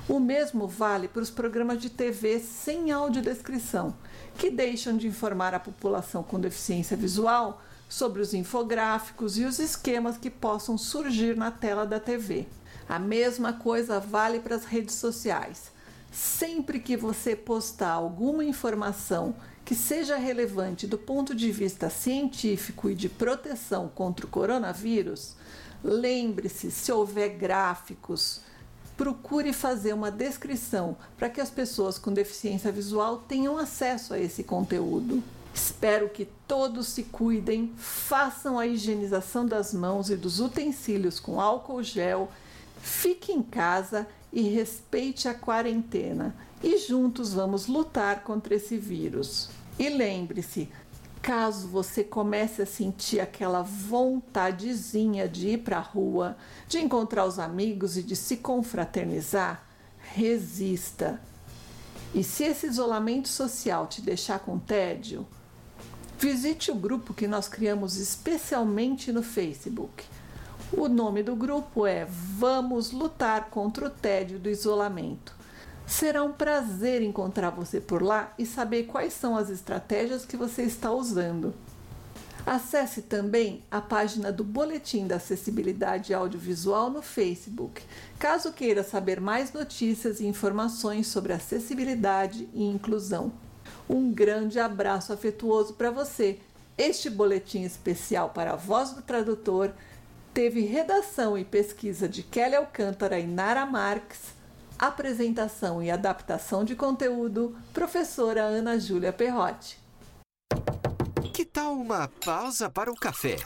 [0.08, 3.96] O mesmo vale para os programas de TV sem audiodescrição,
[4.38, 10.18] que deixam de informar a população com deficiência visual sobre os infográficos e os esquemas
[10.18, 12.46] que possam surgir na tela da TV.
[12.88, 15.72] A mesma coisa vale para as redes sociais.
[16.12, 22.96] Sempre que você postar alguma informação que seja relevante do ponto de vista científico e
[22.96, 25.36] de proteção contra o coronavírus,
[25.84, 28.42] lembre-se se houver gráficos,
[28.98, 34.44] procure fazer uma descrição para que as pessoas com deficiência visual tenham acesso a esse
[34.44, 35.24] conteúdo.
[35.54, 41.84] Espero que todos se cuidem, façam a higienização das mãos e dos utensílios com álcool
[41.84, 42.30] gel,
[42.82, 46.36] fique em casa e respeite a quarentena.
[46.64, 49.50] E juntos vamos lutar contra esse vírus.
[49.78, 50.70] E lembre-se,
[51.22, 57.40] caso você comece a sentir aquela vontadezinha de ir para a rua, de encontrar os
[57.40, 59.64] amigos e de se confraternizar,
[60.00, 61.22] resista.
[62.14, 65.28] E se esse isolamento social te deixar com tédio,
[66.18, 70.04] visite o grupo que nós criamos especialmente no Facebook.
[70.72, 75.37] O nome do grupo é Vamos Lutar contra o Tédio do Isolamento.
[75.88, 80.64] Será um prazer encontrar você por lá e saber quais são as estratégias que você
[80.64, 81.54] está usando.
[82.46, 87.82] Acesse também a página do Boletim da Acessibilidade Audiovisual no Facebook,
[88.20, 93.32] caso queira saber mais notícias e informações sobre acessibilidade e inclusão.
[93.90, 96.40] Um grande abraço afetuoso para você.
[96.78, 99.72] Este boletim especial para a voz do tradutor
[100.34, 104.37] teve redação e pesquisa de Kelly Alcântara e Nara Marques
[104.80, 109.80] Apresentação e adaptação de conteúdo, professora Ana Júlia Perrotti.
[111.34, 113.38] Que tal uma pausa para o café?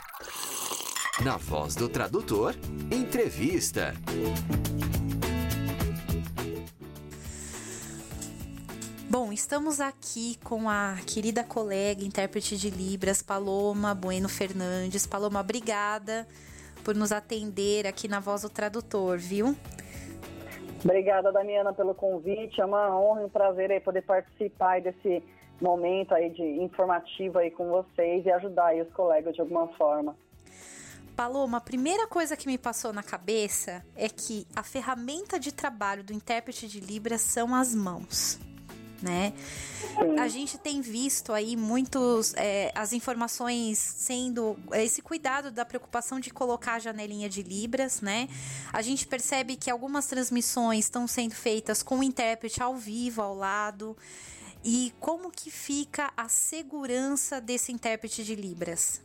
[1.24, 2.54] Na voz do tradutor,
[2.90, 3.94] entrevista.
[9.08, 15.06] Bom, estamos aqui com a querida colega, intérprete de Libras, Paloma Bueno Fernandes.
[15.06, 16.28] Paloma, obrigada
[16.84, 19.56] por nos atender aqui na voz do tradutor, viu?
[20.84, 22.60] Obrigada, Damiana, pelo convite.
[22.60, 25.22] É uma honra e um prazer aí poder participar desse
[25.60, 30.16] momento aí de informativo aí com vocês e ajudar aí os colegas de alguma forma.
[31.14, 36.02] Paloma, a primeira coisa que me passou na cabeça é que a ferramenta de trabalho
[36.02, 38.40] do intérprete de Libras são as mãos
[39.02, 39.32] né?
[40.18, 46.30] A gente tem visto aí muitos é, as informações sendo esse cuidado da preocupação de
[46.30, 48.28] colocar a janelinha de libras, né?
[48.72, 53.34] A gente percebe que algumas transmissões estão sendo feitas com o intérprete ao vivo ao
[53.34, 53.96] lado.
[54.64, 59.02] E como que fica a segurança desse intérprete de libras?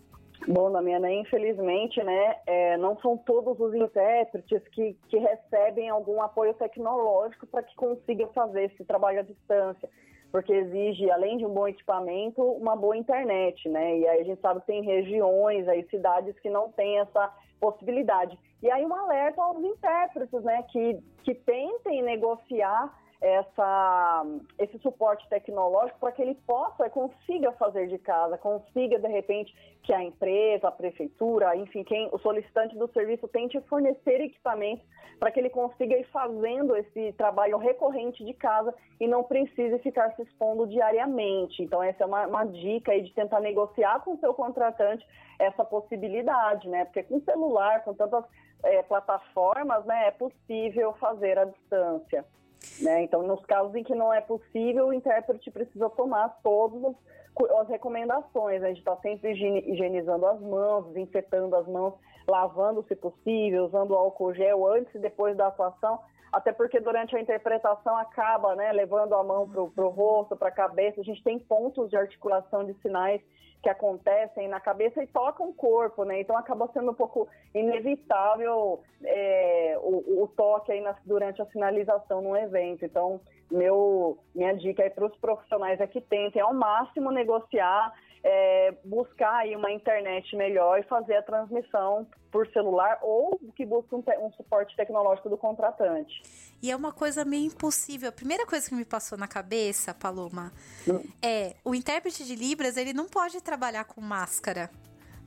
[0.49, 6.53] Bom, Damiana, infelizmente, né, é, não são todos os intérpretes que, que recebem algum apoio
[6.53, 9.89] tecnológico para que consigam fazer esse trabalho à distância,
[10.31, 14.39] porque exige, além de um bom equipamento, uma boa internet, né, e aí a gente
[14.39, 17.29] sabe que tem regiões, aí cidades que não têm essa
[17.59, 18.39] possibilidade.
[18.63, 24.23] E aí um alerta aos intérpretes, né, que, que tentem negociar essa,
[24.59, 29.93] esse suporte tecnológico para que ele possa, consiga fazer de casa, consiga, de repente, que
[29.93, 34.85] a empresa, a prefeitura, enfim, quem o solicitante do serviço tente fornecer equipamentos
[35.19, 40.15] para que ele consiga ir fazendo esse trabalho recorrente de casa e não precise ficar
[40.15, 41.63] se expondo diariamente.
[41.63, 45.05] Então, essa é uma, uma dica aí de tentar negociar com o seu contratante
[45.39, 46.85] essa possibilidade, né?
[46.85, 48.25] Porque com celular, com tantas
[48.63, 52.25] é, plataformas, né, é possível fazer à distância.
[52.81, 53.03] Né?
[53.03, 56.95] Então, nos casos em que não é possível, o intérprete precisa tomar todas
[57.59, 58.63] as recomendações.
[58.63, 61.93] A gente está sempre higienizando as mãos, desinfetando as mãos,
[62.27, 65.99] lavando se possível, usando álcool gel antes e depois da atuação,
[66.31, 70.51] até porque durante a interpretação acaba né, levando a mão para o rosto, para a
[70.51, 71.01] cabeça.
[71.01, 73.21] A gente tem pontos de articulação de sinais
[73.61, 76.21] que acontecem na cabeça e tocam o corpo, né?
[76.21, 82.21] Então acaba sendo um pouco inevitável é, o, o, toque aí na, durante a finalização
[82.21, 82.85] no evento.
[82.85, 87.93] Então, meu, minha dica aí para os profissionais é que tentem ao máximo negociar
[88.29, 93.95] é, buscar aí uma internet melhor e fazer a transmissão por celular ou que busque
[93.95, 96.21] um, um, suporte tecnológico do contratante.
[96.61, 98.09] E é uma coisa meio impossível.
[98.09, 100.51] A primeira coisa que me passou na cabeça, Paloma,
[100.85, 101.01] hum.
[101.23, 104.69] é o intérprete de Libras ele não pode trabalhar com máscara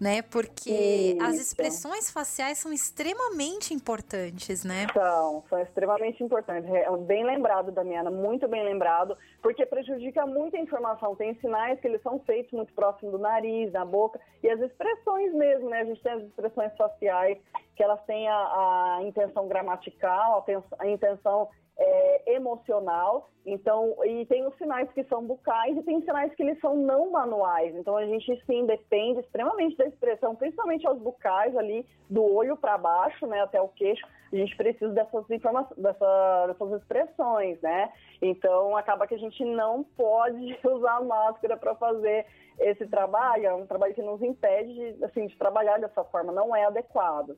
[0.00, 0.22] né?
[0.22, 1.22] Porque Isso.
[1.22, 4.86] as expressões faciais são extremamente importantes, né?
[4.94, 6.68] São, são extremamente importantes.
[6.70, 11.14] É bem lembrado, Damiana, muito bem lembrado, porque prejudica muita informação.
[11.14, 15.34] Tem sinais que eles são feitos muito próximo do nariz, da boca, e as expressões
[15.34, 15.80] mesmo, né?
[15.80, 17.36] A gente tem as expressões faciais
[17.76, 21.48] que elas têm a, a intenção gramatical, a, a intenção
[21.81, 23.31] é, emocional.
[23.45, 27.11] Então, e tem os sinais que são bucais e tem sinais que eles são não
[27.11, 27.75] manuais.
[27.75, 32.77] Então, a gente sim depende extremamente da expressão, principalmente aos bucais ali, do olho para
[32.77, 34.07] baixo, né, até o queixo.
[34.31, 37.90] A gente precisa dessas informações, dessa, dessas expressões, né?
[38.21, 42.27] Então, acaba que a gente não pode usar máscara para fazer
[42.61, 43.46] esse trabalho.
[43.46, 47.37] É um trabalho que nos impede de, assim, de trabalhar dessa forma, não é adequado.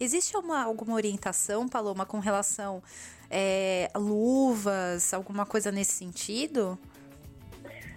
[0.00, 2.82] Existe uma, alguma orientação, Paloma, com relação
[3.30, 6.78] é, luvas, alguma coisa nesse sentido?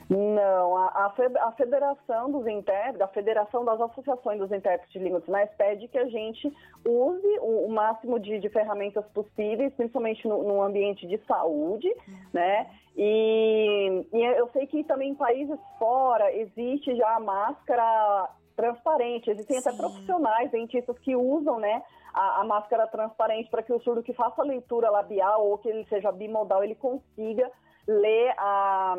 [0.10, 5.50] Não, a, a Federação dos Intérpretes, a Federação das Associações dos Intérpretes de Línguas Sinais
[5.58, 6.52] pede que a gente
[6.86, 11.89] use o, o máximo de, de, ferramentas possíveis, principalmente no, no ambiente de saúde,
[12.34, 12.69] né?
[12.95, 19.60] E, e, eu sei que também em países fora existe já a máscara transparente, existem
[19.60, 19.69] Sim.
[19.69, 21.82] até profissionais, dentistas que usam, né,
[22.13, 25.69] a, a máscara transparente para que o surdo que faça a leitura labial ou que
[25.69, 27.49] ele seja bimodal, ele consiga
[27.88, 28.95] ler a,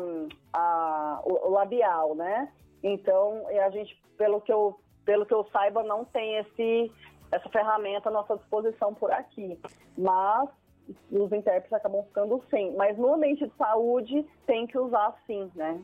[0.51, 2.51] a, o, o labial, né?
[2.83, 6.91] Então, a gente, pelo que eu, pelo que eu saiba, não tem esse
[7.31, 9.59] essa ferramenta à nossa disposição por aqui.
[9.97, 10.49] Mas
[11.11, 12.75] os intérpretes acabam ficando sem.
[12.75, 15.81] Mas no ambiente de saúde tem que usar sim, né?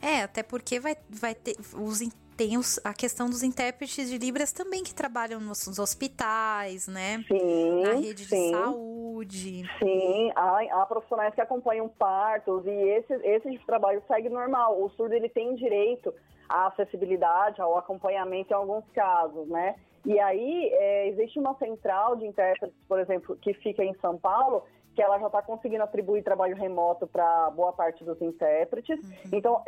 [0.00, 2.00] É, até porque vai, vai ter os
[2.36, 7.22] tem os, a questão dos intérpretes de Libras também que trabalham nos, nos hospitais, né?
[7.28, 7.82] Sim.
[7.82, 8.50] Na rede sim.
[8.50, 9.62] de saúde.
[9.78, 14.82] Sim, há, há, profissionais que acompanham partos e esse, esse tipo trabalho segue normal.
[14.82, 16.12] O surdo ele tem direito
[16.48, 19.76] à acessibilidade, ao acompanhamento em alguns casos, né?
[20.04, 24.64] E aí é, existe uma central de intérpretes, por exemplo, que fica em São Paulo,
[24.94, 28.98] que ela já está conseguindo atribuir trabalho remoto para boa parte dos intérpretes.
[28.98, 29.30] Uhum.
[29.32, 29.62] Então,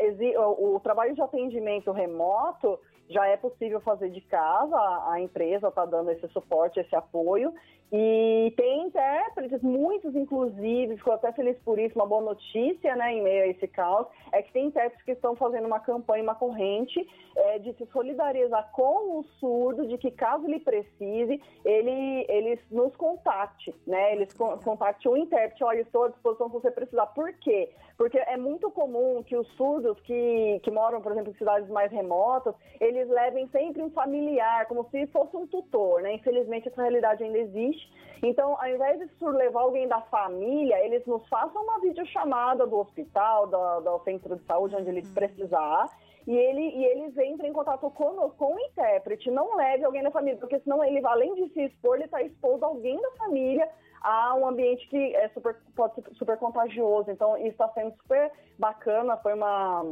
[0.58, 2.78] o, o, trabalho de atendimento remoto
[3.08, 7.54] já é possível fazer de casa, a, a empresa está dando esse suporte, esse apoio.
[7.96, 13.22] E tem intérpretes, muitos inclusive, ficou até feliz por isso, uma boa notícia, né, em
[13.22, 17.08] meio a esse caos, é que tem intérpretes que estão fazendo uma campanha, uma corrente
[17.36, 22.96] é, de se solidarizar com o surdo, de que caso ele precise, ele, ele nos
[22.96, 27.06] contacte, né, eles contacte o intérprete, olha, estou à disposição se você precisar.
[27.06, 27.70] Por quê?
[27.96, 31.92] Porque é muito comum que os surdos que, que moram, por exemplo, em cidades mais
[31.92, 37.22] remotas, eles levem sempre um familiar, como se fosse um tutor, né, infelizmente essa realidade
[37.22, 37.83] ainda existe,
[38.22, 43.46] então, ao invés de levar alguém da família, eles nos façam uma videochamada do hospital,
[43.46, 45.14] do, do centro de saúde, onde eles uhum.
[45.14, 45.90] precisar,
[46.26, 50.10] e, ele, e eles entrem em contato com, com o intérprete, não leve alguém da
[50.10, 53.68] família, porque senão ele, além de se expor, ele está exposto a alguém da família
[54.00, 57.10] a um ambiente que é super, pode ser super contagioso.
[57.10, 59.84] Então, isso está sendo super bacana, foi uma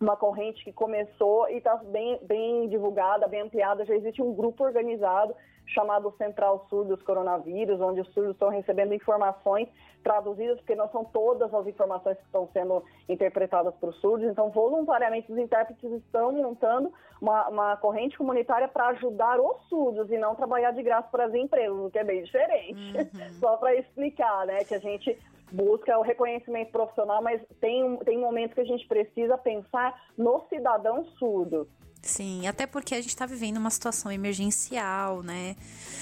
[0.00, 3.84] uma corrente que começou e está bem, bem divulgada, bem ampliada.
[3.84, 5.34] Já existe um grupo organizado
[5.68, 9.68] chamado Central Sul dos Coronavírus, onde os surdos estão recebendo informações
[10.02, 14.28] traduzidas, porque não são todas as informações que estão sendo interpretadas para os surdos.
[14.28, 20.16] Então, voluntariamente, os intérpretes estão montando uma, uma corrente comunitária para ajudar os surdos e
[20.16, 22.96] não trabalhar de graça para as empresas, o que é bem diferente.
[22.96, 23.32] Uhum.
[23.40, 25.18] Só para explicar, né, que a gente
[25.50, 31.04] busca o reconhecimento profissional, mas tem, tem momentos que a gente precisa pensar no cidadão
[31.18, 31.68] surdo.
[32.02, 35.56] Sim, até porque a gente está vivendo uma situação emergencial, né?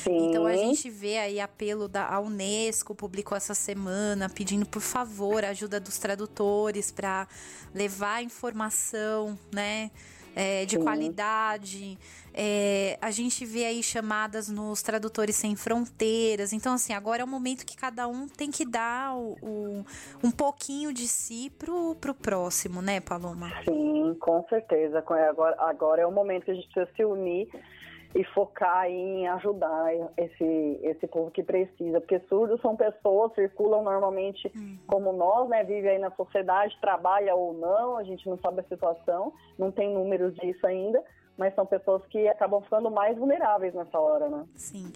[0.04, 0.28] Sim.
[0.28, 5.44] Então a gente vê aí apelo da a Unesco publicou essa semana pedindo por favor
[5.44, 7.26] a ajuda dos tradutores para
[7.74, 9.90] levar informação, né?
[10.38, 10.82] É, de Sim.
[10.82, 11.98] qualidade.
[12.34, 16.52] É, a gente vê aí chamadas nos tradutores sem fronteiras.
[16.52, 19.84] Então, assim, agora é o momento que cada um tem que dar o, o,
[20.22, 23.50] um pouquinho de si pro, pro próximo, né, Paloma?
[23.64, 24.98] Sim, com certeza.
[24.98, 27.48] Agora, agora é o momento que a gente precisa se unir
[28.16, 34.50] e focar em ajudar esse, esse povo que precisa, porque surdos são pessoas, circulam normalmente
[34.56, 34.78] uhum.
[34.86, 38.64] como nós, né, vive aí na sociedade, trabalha ou não, a gente não sabe a
[38.64, 41.04] situação, não tem números disso ainda,
[41.36, 44.44] mas são pessoas que acabam ficando mais vulneráveis nessa hora, né?
[44.54, 44.90] Sim.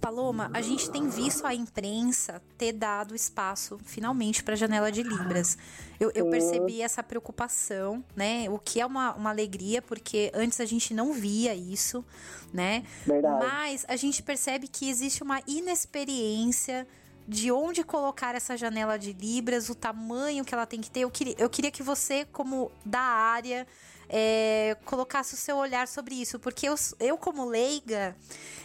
[0.00, 5.02] Paloma, a gente tem visto a imprensa ter dado espaço finalmente para a janela de
[5.02, 5.56] Libras.
[5.98, 8.46] Eu, eu, percebi essa preocupação, né?
[8.50, 12.04] O que é uma, uma alegria, porque antes a gente não via isso,
[12.52, 12.84] né?
[13.06, 13.46] Verdade.
[13.46, 16.86] Mas a gente percebe que existe uma inexperiência
[17.28, 21.00] de onde colocar essa janela de libras, o tamanho que ela tem que ter.
[21.00, 23.66] Eu queria, eu queria que você, como da área,
[24.08, 28.16] é, colocasse o seu olhar sobre isso, porque eu, eu, como leiga,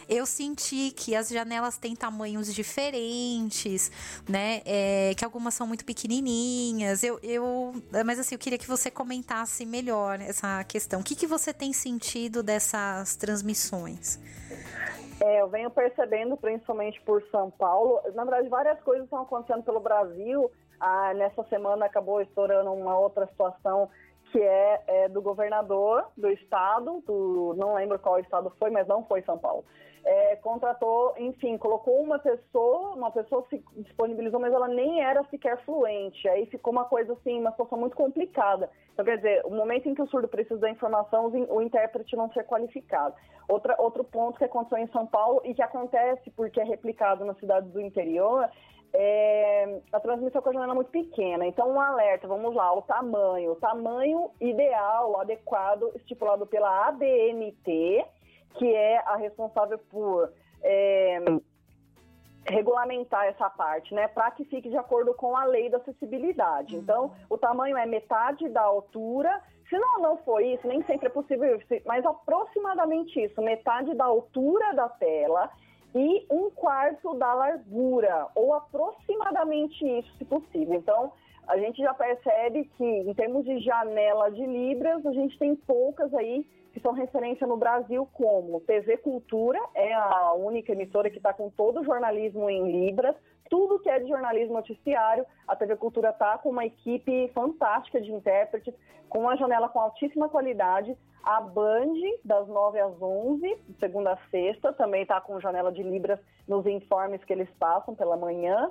[0.08, 3.90] eu senti que as janelas têm tamanhos diferentes,
[4.28, 4.62] né?
[4.64, 7.02] É, que algumas são muito pequenininhas.
[7.02, 11.00] Eu, eu, mas assim, eu queria que você comentasse melhor essa questão.
[11.00, 14.18] O que, que você tem sentido dessas transmissões?
[15.24, 19.78] É, eu venho percebendo, principalmente por São Paulo, na verdade, várias coisas estão acontecendo pelo
[19.78, 20.50] Brasil.
[20.80, 23.88] Ah, nessa semana acabou estourando uma outra situação
[24.32, 29.04] que é, é, do governador do estado, do, não lembro qual estado foi, mas não
[29.04, 29.62] foi São Paulo.
[30.04, 35.62] É, contratou, enfim, colocou uma pessoa, uma pessoa se disponibilizou, mas ela nem era sequer
[35.64, 36.26] fluente.
[36.28, 38.68] Aí ficou uma coisa assim, uma situação muito complicada.
[38.92, 42.32] Então, quer dizer, o momento em que o surdo precisa da informação, o intérprete não
[42.32, 43.14] ser qualificado.
[43.48, 47.38] Outra, outro ponto que aconteceu em São Paulo e que acontece porque é replicado nas
[47.38, 48.48] cidades do interior
[48.94, 51.46] é, a transmissão com a janela é muito pequena.
[51.46, 53.52] Então, um alerta, vamos lá, o tamanho.
[53.52, 58.04] O tamanho ideal, adequado, estipulado pela ABNT,
[58.54, 60.30] que é a responsável por
[60.62, 61.20] é,
[62.46, 66.74] regulamentar essa parte, né, para que fique de acordo com a lei da acessibilidade.
[66.74, 66.82] Uhum.
[66.82, 69.40] Então, o tamanho é metade da altura.
[69.68, 74.74] Se não, não for isso, nem sempre é possível, mas aproximadamente isso, metade da altura
[74.74, 75.50] da tela
[75.94, 80.74] e um quarto da largura, ou aproximadamente isso, se possível.
[80.74, 81.12] Então,
[81.46, 86.12] a gente já percebe que, em termos de janela de Libras, a gente tem poucas
[86.14, 91.32] aí que são referência no Brasil, como TV Cultura, é a única emissora que está
[91.32, 93.14] com todo o jornalismo em Libras,
[93.52, 98.10] tudo que é de jornalismo noticiário, a TV Cultura está com uma equipe fantástica de
[98.10, 98.72] intérpretes,
[99.10, 100.96] com uma janela com altíssima qualidade.
[101.22, 101.92] A Band,
[102.24, 107.22] das 9 às 11, segunda a sexta, também está com janela de Libras nos informes
[107.24, 108.70] que eles passam pela manhã.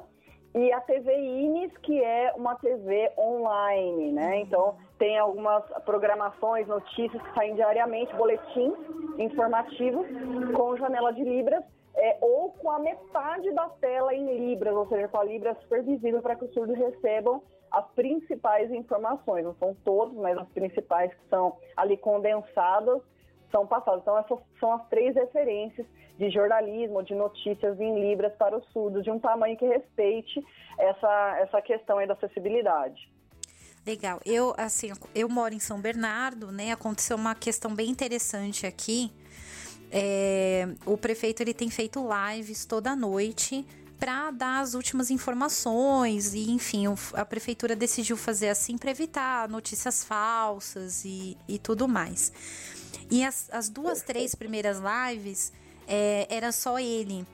[0.56, 4.40] E a TV Ines, que é uma TV online, né?
[4.40, 8.74] Então, tem algumas programações, notícias que saem diariamente, boletins
[9.20, 10.08] informativos
[10.56, 11.64] com janela de Libras
[11.96, 16.22] é, ou com a metade da tela em libras, ou seja, com a libra supervisível
[16.22, 19.44] para que os surdos recebam as principais informações.
[19.44, 23.02] Não são todos, mas as principais que são ali condensadas
[23.52, 24.02] são passadas.
[24.02, 25.86] Então, essas são as três referências
[26.18, 30.44] de jornalismo, de notícias em libras para os surdos, de um tamanho que respeite
[30.78, 33.12] essa, essa questão aí da acessibilidade.
[33.86, 34.20] Legal.
[34.26, 36.72] Eu, assim, eu moro em São Bernardo, né?
[36.72, 39.12] Aconteceu uma questão bem interessante aqui
[39.92, 42.02] é, o prefeito ele tem feito
[42.34, 43.66] lives toda noite
[44.00, 50.04] para dar as últimas informações e enfim a prefeitura decidiu fazer assim para evitar notícias
[50.04, 52.32] falsas e, e tudo mais.
[53.12, 55.52] E as, as duas três primeiras lives
[55.88, 57.28] é, era só ele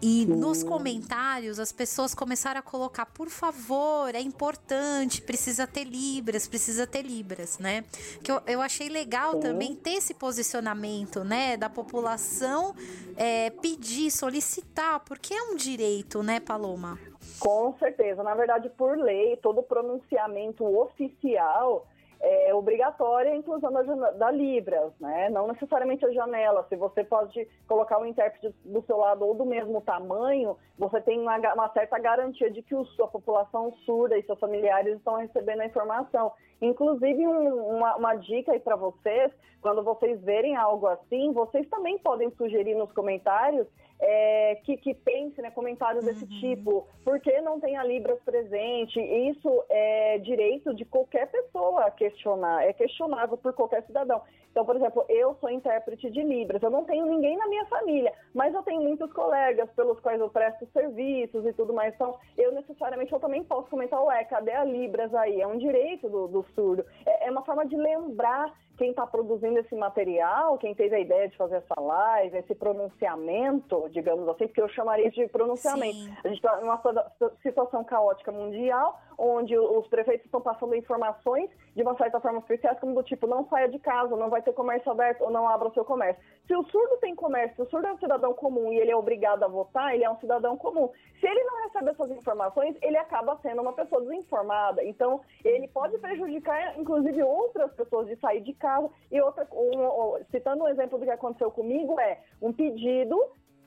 [0.00, 6.46] e nos comentários as pessoas começaram a colocar, por favor, é importante, precisa ter libras,
[6.46, 7.84] precisa ter libras, né?
[8.22, 12.74] Que eu, eu achei legal também ter esse posicionamento, né, da população
[13.16, 16.98] é, pedir, solicitar, porque é um direito, né, Paloma?
[17.38, 18.22] Com certeza.
[18.22, 21.86] Na verdade, por lei, todo pronunciamento oficial
[22.20, 25.30] é obrigatória a inclusão da, da, Libras, né?
[25.30, 26.66] Não necessariamente a janela.
[26.68, 31.20] Se você pode colocar um intérprete do seu lado ou do mesmo tamanho, você tem
[31.20, 35.60] uma, uma certa garantia de que o, a população surda e seus familiares estão recebendo
[35.60, 36.32] a informação.
[36.60, 41.98] Inclusive, um, uma, uma dica aí para vocês, quando vocês verem algo assim, vocês também
[41.98, 43.66] podem sugerir nos comentários
[44.00, 46.40] é, que, que pense, né, comentários desse uhum.
[46.40, 49.00] tipo, por que não tem a Libras presente?
[49.00, 54.22] Isso é direito de qualquer pessoa questionar, é questionável por qualquer cidadão.
[54.50, 58.12] Então, por exemplo, eu sou intérprete de Libras, eu não tenho ninguém na minha família,
[58.34, 61.94] mas eu tenho muitos colegas pelos quais eu presto serviços e tudo mais.
[61.94, 65.40] Então, eu necessariamente eu também posso comentar, ué, cadê a Libras aí?
[65.40, 66.84] É um direito do, do surdo.
[67.06, 71.28] É, é uma forma de lembrar quem está produzindo esse material, quem teve a ideia
[71.28, 75.98] de fazer essa live, esse pronunciamento, digamos assim, porque eu chamaria de pronunciamento.
[75.98, 76.14] Sim.
[76.24, 76.80] A gente está numa
[77.42, 82.94] situação caótica mundial, onde os prefeitos estão passando informações de uma certa forma oficiais, como
[82.94, 85.74] do tipo, não saia de casa, não vai ter comércio aberto ou não abra o
[85.74, 86.22] seu comércio.
[86.46, 88.96] Se o surdo tem comércio, se o surdo é um cidadão comum e ele é
[88.96, 90.88] obrigado a votar, ele é um cidadão comum.
[91.20, 94.84] Se ele não recebe essas informações, ele acaba sendo uma pessoa desinformada.
[94.84, 98.88] Então, ele pode prejudicar, inclusive, outras pessoas de sair de casa.
[99.10, 103.18] E outra, um, citando um exemplo do que aconteceu comigo, é um pedido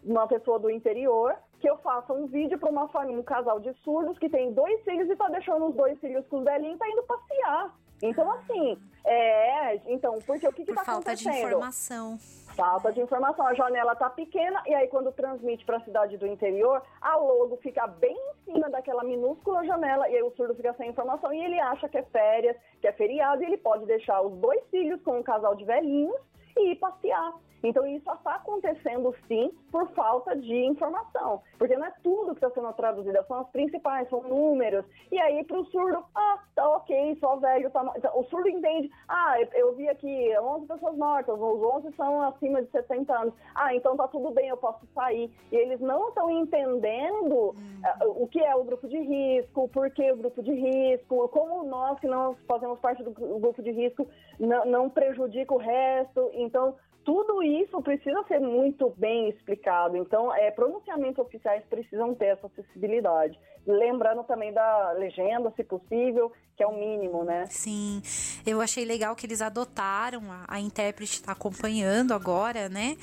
[0.04, 3.72] uma pessoa do interior que eu faça um vídeo para uma família, um casal de
[3.84, 6.80] surdos que tem dois filhos e está deixando os dois filhos com os velhinhos e
[6.80, 7.76] tá indo passear.
[8.02, 9.76] Então, assim, é.
[9.86, 11.06] Então, porque o que está acontecendo?
[11.06, 12.18] Falta de informação.
[12.56, 13.46] Falta de informação.
[13.46, 17.58] A janela tá pequena e aí quando transmite para a cidade do interior, a logo
[17.58, 21.44] fica bem em cima daquela minúscula janela e aí o surdo fica sem informação e
[21.44, 25.00] ele acha que é férias, que é feriado e ele pode deixar os dois filhos
[25.04, 26.20] com um casal de velhinhos
[26.58, 27.34] e ir passear.
[27.64, 32.50] Então, isso está acontecendo sim por falta de informação, porque não é tudo que está
[32.50, 34.86] sendo traduzido, são as principais, são números.
[35.12, 37.82] E aí, para o surdo, ah, tá ok, só velho, tá...
[38.16, 42.72] O surdo entende, ah, eu vi aqui 11 pessoas mortas, os 11 são acima de
[42.72, 43.34] 60 anos.
[43.56, 45.32] Ah, então tá tudo bem, eu posso sair.
[45.52, 50.12] E eles não estão entendendo uh, o que é o grupo de risco, por que
[50.12, 54.08] o grupo de risco, como nós que não fazemos parte do grupo de risco
[54.40, 56.30] não, não prejudica o resto.
[56.34, 59.98] Então, tudo isso precisa ser muito bem explicado.
[59.98, 63.40] Então, é, pronunciamentos oficiais precisam ter essa acessibilidade.
[63.66, 67.46] Lembrando também da legenda, se possível, que é o mínimo, né?
[67.50, 68.02] Sim,
[68.46, 72.98] eu achei legal que eles adotaram, a, a intérprete está acompanhando agora, né?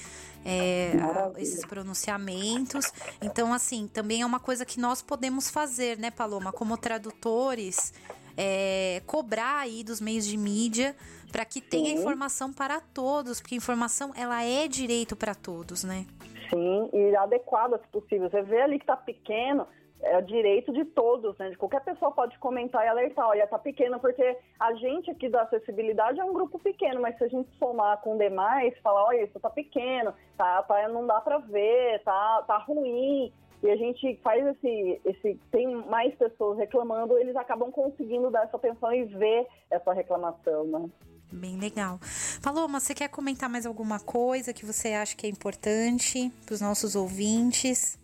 [0.45, 2.93] É, a, esses pronunciamentos.
[3.21, 6.53] Então, assim, também é uma coisa que nós podemos fazer, né, Paloma?
[6.53, 7.93] Como tradutores,
[8.37, 10.95] é, cobrar aí dos meios de mídia
[11.31, 12.01] para que tenha Sim.
[12.01, 16.07] informação para todos, porque informação ela é direito para todos, né?
[16.51, 18.31] Sim, e adequada se possível.
[18.31, 19.67] Você vê ali que está pequeno,
[20.01, 21.51] é direito de todos, né?
[21.51, 25.43] De qualquer pessoa pode comentar e alertar, olha, tá pequeno, porque a gente aqui da
[25.43, 29.39] acessibilidade é um grupo pequeno, mas se a gente somar com demais, falar, olha, isso
[29.41, 34.47] tá pequeno, tá, tá não dá para ver, tá, tá ruim, e a gente faz
[34.47, 35.35] esse, esse.
[35.51, 40.89] Tem mais pessoas reclamando, eles acabam conseguindo dar essa atenção e ver essa reclamação, né?
[41.31, 42.01] Bem legal.
[42.43, 46.61] Paloma, você quer comentar mais alguma coisa que você acha que é importante para os
[46.61, 47.99] nossos ouvintes?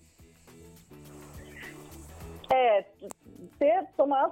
[2.51, 2.85] É,
[3.65, 4.31] ter, tomar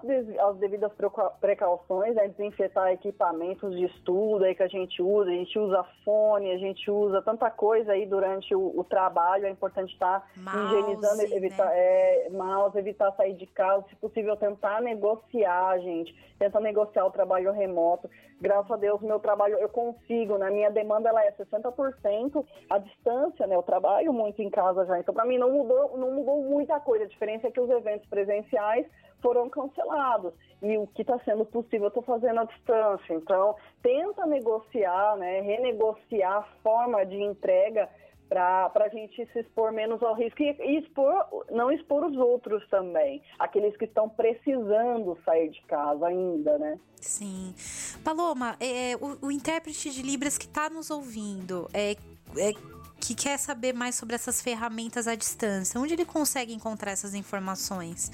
[0.48, 0.92] as devidas
[1.40, 6.50] precauções, né, desinfetar equipamentos de estudo aí que a gente usa, a gente usa fone,
[6.50, 11.22] a gente usa tanta coisa aí durante o, o trabalho, é importante estar mouse, higienizando,
[11.34, 11.72] evitar né?
[11.74, 17.52] é, mouse, evitar sair de casa, se possível tentar negociar, gente, tentar negociar o trabalho
[17.52, 18.10] remoto.
[18.38, 20.50] Graças a Deus, meu trabalho eu consigo, na né?
[20.50, 23.54] minha demanda ela é 60% a distância, né?
[23.54, 27.04] Eu trabalho muito em casa já, então para mim não mudou, não mudou muita coisa.
[27.04, 28.84] A diferença é que os eventos presenciais
[29.22, 30.34] foram cancelados.
[30.60, 33.14] E o que está sendo possível eu estou fazendo à distância.
[33.14, 37.88] Então, tenta negociar, né, renegociar a forma de entrega
[38.28, 42.66] para a gente se expor menos ao risco e, e, expor, não expor os outros
[42.70, 46.78] também, aqueles que estão precisando sair de casa ainda, né?
[46.98, 47.54] Sim.
[48.02, 51.92] Paloma, é, o, o intérprete de Libras que está nos ouvindo, é,
[52.38, 52.52] é
[52.98, 58.10] que quer saber mais sobre essas ferramentas à distância, onde ele consegue encontrar essas informações?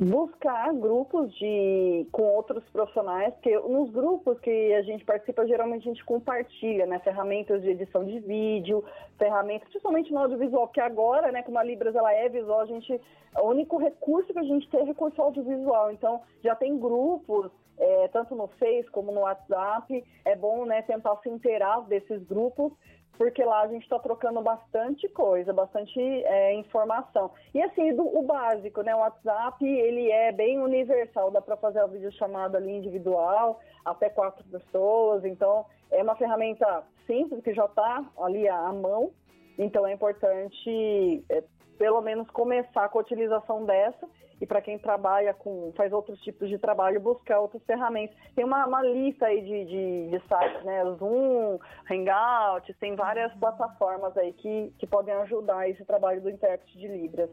[0.00, 5.92] Buscar grupos de com outros profissionais, que nos grupos que a gente participa, geralmente a
[5.92, 8.82] gente compartilha, né, ferramentas de edição de vídeo,
[9.18, 12.98] ferramentas, principalmente no audiovisual, que agora, né, como a Libras ela é visual, a gente,
[13.36, 18.08] o único recurso que a gente tem é recurso audiovisual, então já tem grupos é,
[18.08, 22.72] tanto no Face como no WhatsApp, é bom né, tentar se inteirar desses grupos
[23.16, 27.30] porque lá a gente está trocando bastante coisa, bastante é, informação.
[27.54, 28.94] E assim, do, o básico, né?
[28.94, 34.44] O WhatsApp, ele é bem universal, dá para fazer a videochamada ali individual, até quatro
[34.44, 39.12] pessoas, então é uma ferramenta simples que já está ali à mão,
[39.58, 41.42] então é importante é,
[41.78, 44.06] pelo menos começar com a utilização dessa
[44.40, 48.16] e para quem trabalha com, faz outros tipos de trabalho, buscar outras ferramentas.
[48.34, 50.82] Tem uma, uma lista aí de, de, de, sites, né?
[50.98, 51.58] Zoom,
[51.90, 57.30] Hangout, tem várias plataformas aí que, que podem ajudar esse trabalho do intérprete de Libras.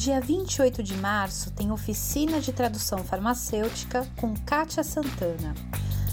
[0.00, 5.54] Dia 28 de março tem oficina de tradução farmacêutica com Kátia Santana.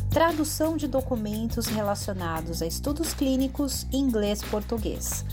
[0.09, 5.23] Tradução de documentos relacionados a estudos clínicos inglês-português.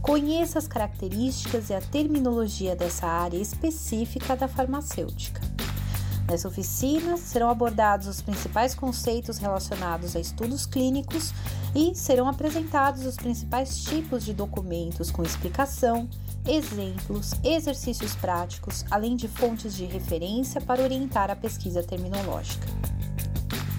[0.00, 5.40] Conheça as características e a terminologia dessa área específica da farmacêutica.
[6.30, 11.32] Nessa oficina serão abordados os principais conceitos relacionados a estudos clínicos
[11.74, 16.08] e serão apresentados os principais tipos de documentos com explicação,
[16.46, 22.66] exemplos, exercícios práticos, além de fontes de referência para orientar a pesquisa terminológica.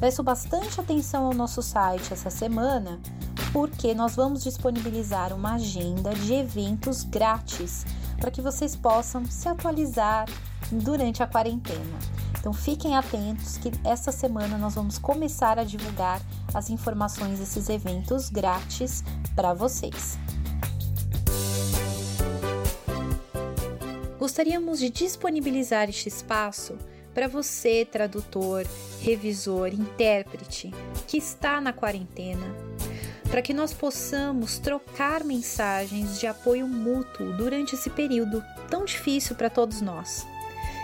[0.00, 3.00] Peço bastante atenção ao nosso site essa semana,
[3.52, 7.84] porque nós vamos disponibilizar uma agenda de eventos grátis
[8.20, 10.26] para que vocês possam se atualizar
[10.70, 11.98] durante a quarentena.
[12.38, 16.20] Então fiquem atentos que essa semana nós vamos começar a divulgar
[16.54, 19.02] as informações desses eventos grátis
[19.34, 20.16] para vocês.
[24.16, 26.78] Gostaríamos de disponibilizar este espaço
[27.14, 28.66] para você, tradutor,
[29.00, 30.72] revisor, intérprete,
[31.06, 32.46] que está na quarentena,
[33.30, 39.50] para que nós possamos trocar mensagens de apoio mútuo durante esse período tão difícil para
[39.50, 40.26] todos nós.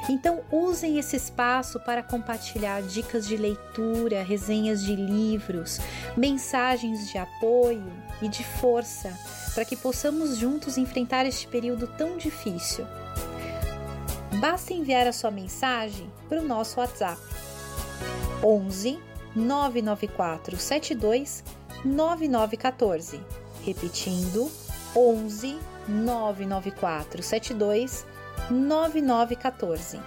[0.09, 5.79] Então, usem esse espaço para compartilhar dicas de leitura, resenhas de livros,
[6.15, 9.17] mensagens de apoio e de força,
[9.55, 12.85] para que possamos juntos enfrentar este período tão difícil.
[14.41, 17.21] Basta enviar a sua mensagem para o nosso WhatsApp
[18.43, 18.99] 11
[19.35, 21.45] 994 72
[21.85, 23.21] 9914.
[23.65, 24.51] Repetindo,
[24.95, 25.59] 11
[25.89, 28.07] 994 72
[28.51, 30.01] 9914.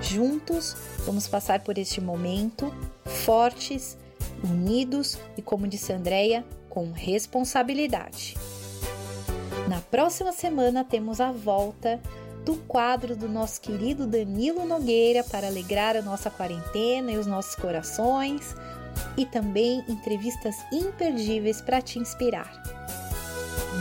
[0.00, 2.72] Juntos, vamos passar por este momento
[3.04, 3.98] fortes,
[4.44, 8.36] unidos e, como disse Andreia, com responsabilidade.
[9.68, 12.00] Na próxima semana temos a volta
[12.46, 17.56] do quadro do nosso querido Danilo Nogueira para alegrar a nossa quarentena e os nossos
[17.56, 18.54] corações
[19.16, 22.62] e também entrevistas imperdíveis para te inspirar.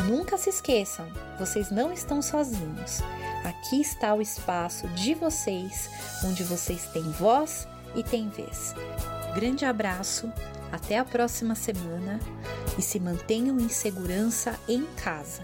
[0.08, 1.08] Nunca se esqueçam,
[1.38, 3.02] vocês não estão sozinhos.
[3.44, 5.88] Aqui está o espaço de vocês,
[6.26, 8.74] onde vocês têm voz e têm vez.
[9.36, 10.32] Grande abraço,
[10.72, 12.20] até a próxima semana
[12.80, 15.44] e se mantenham em segurança em casa.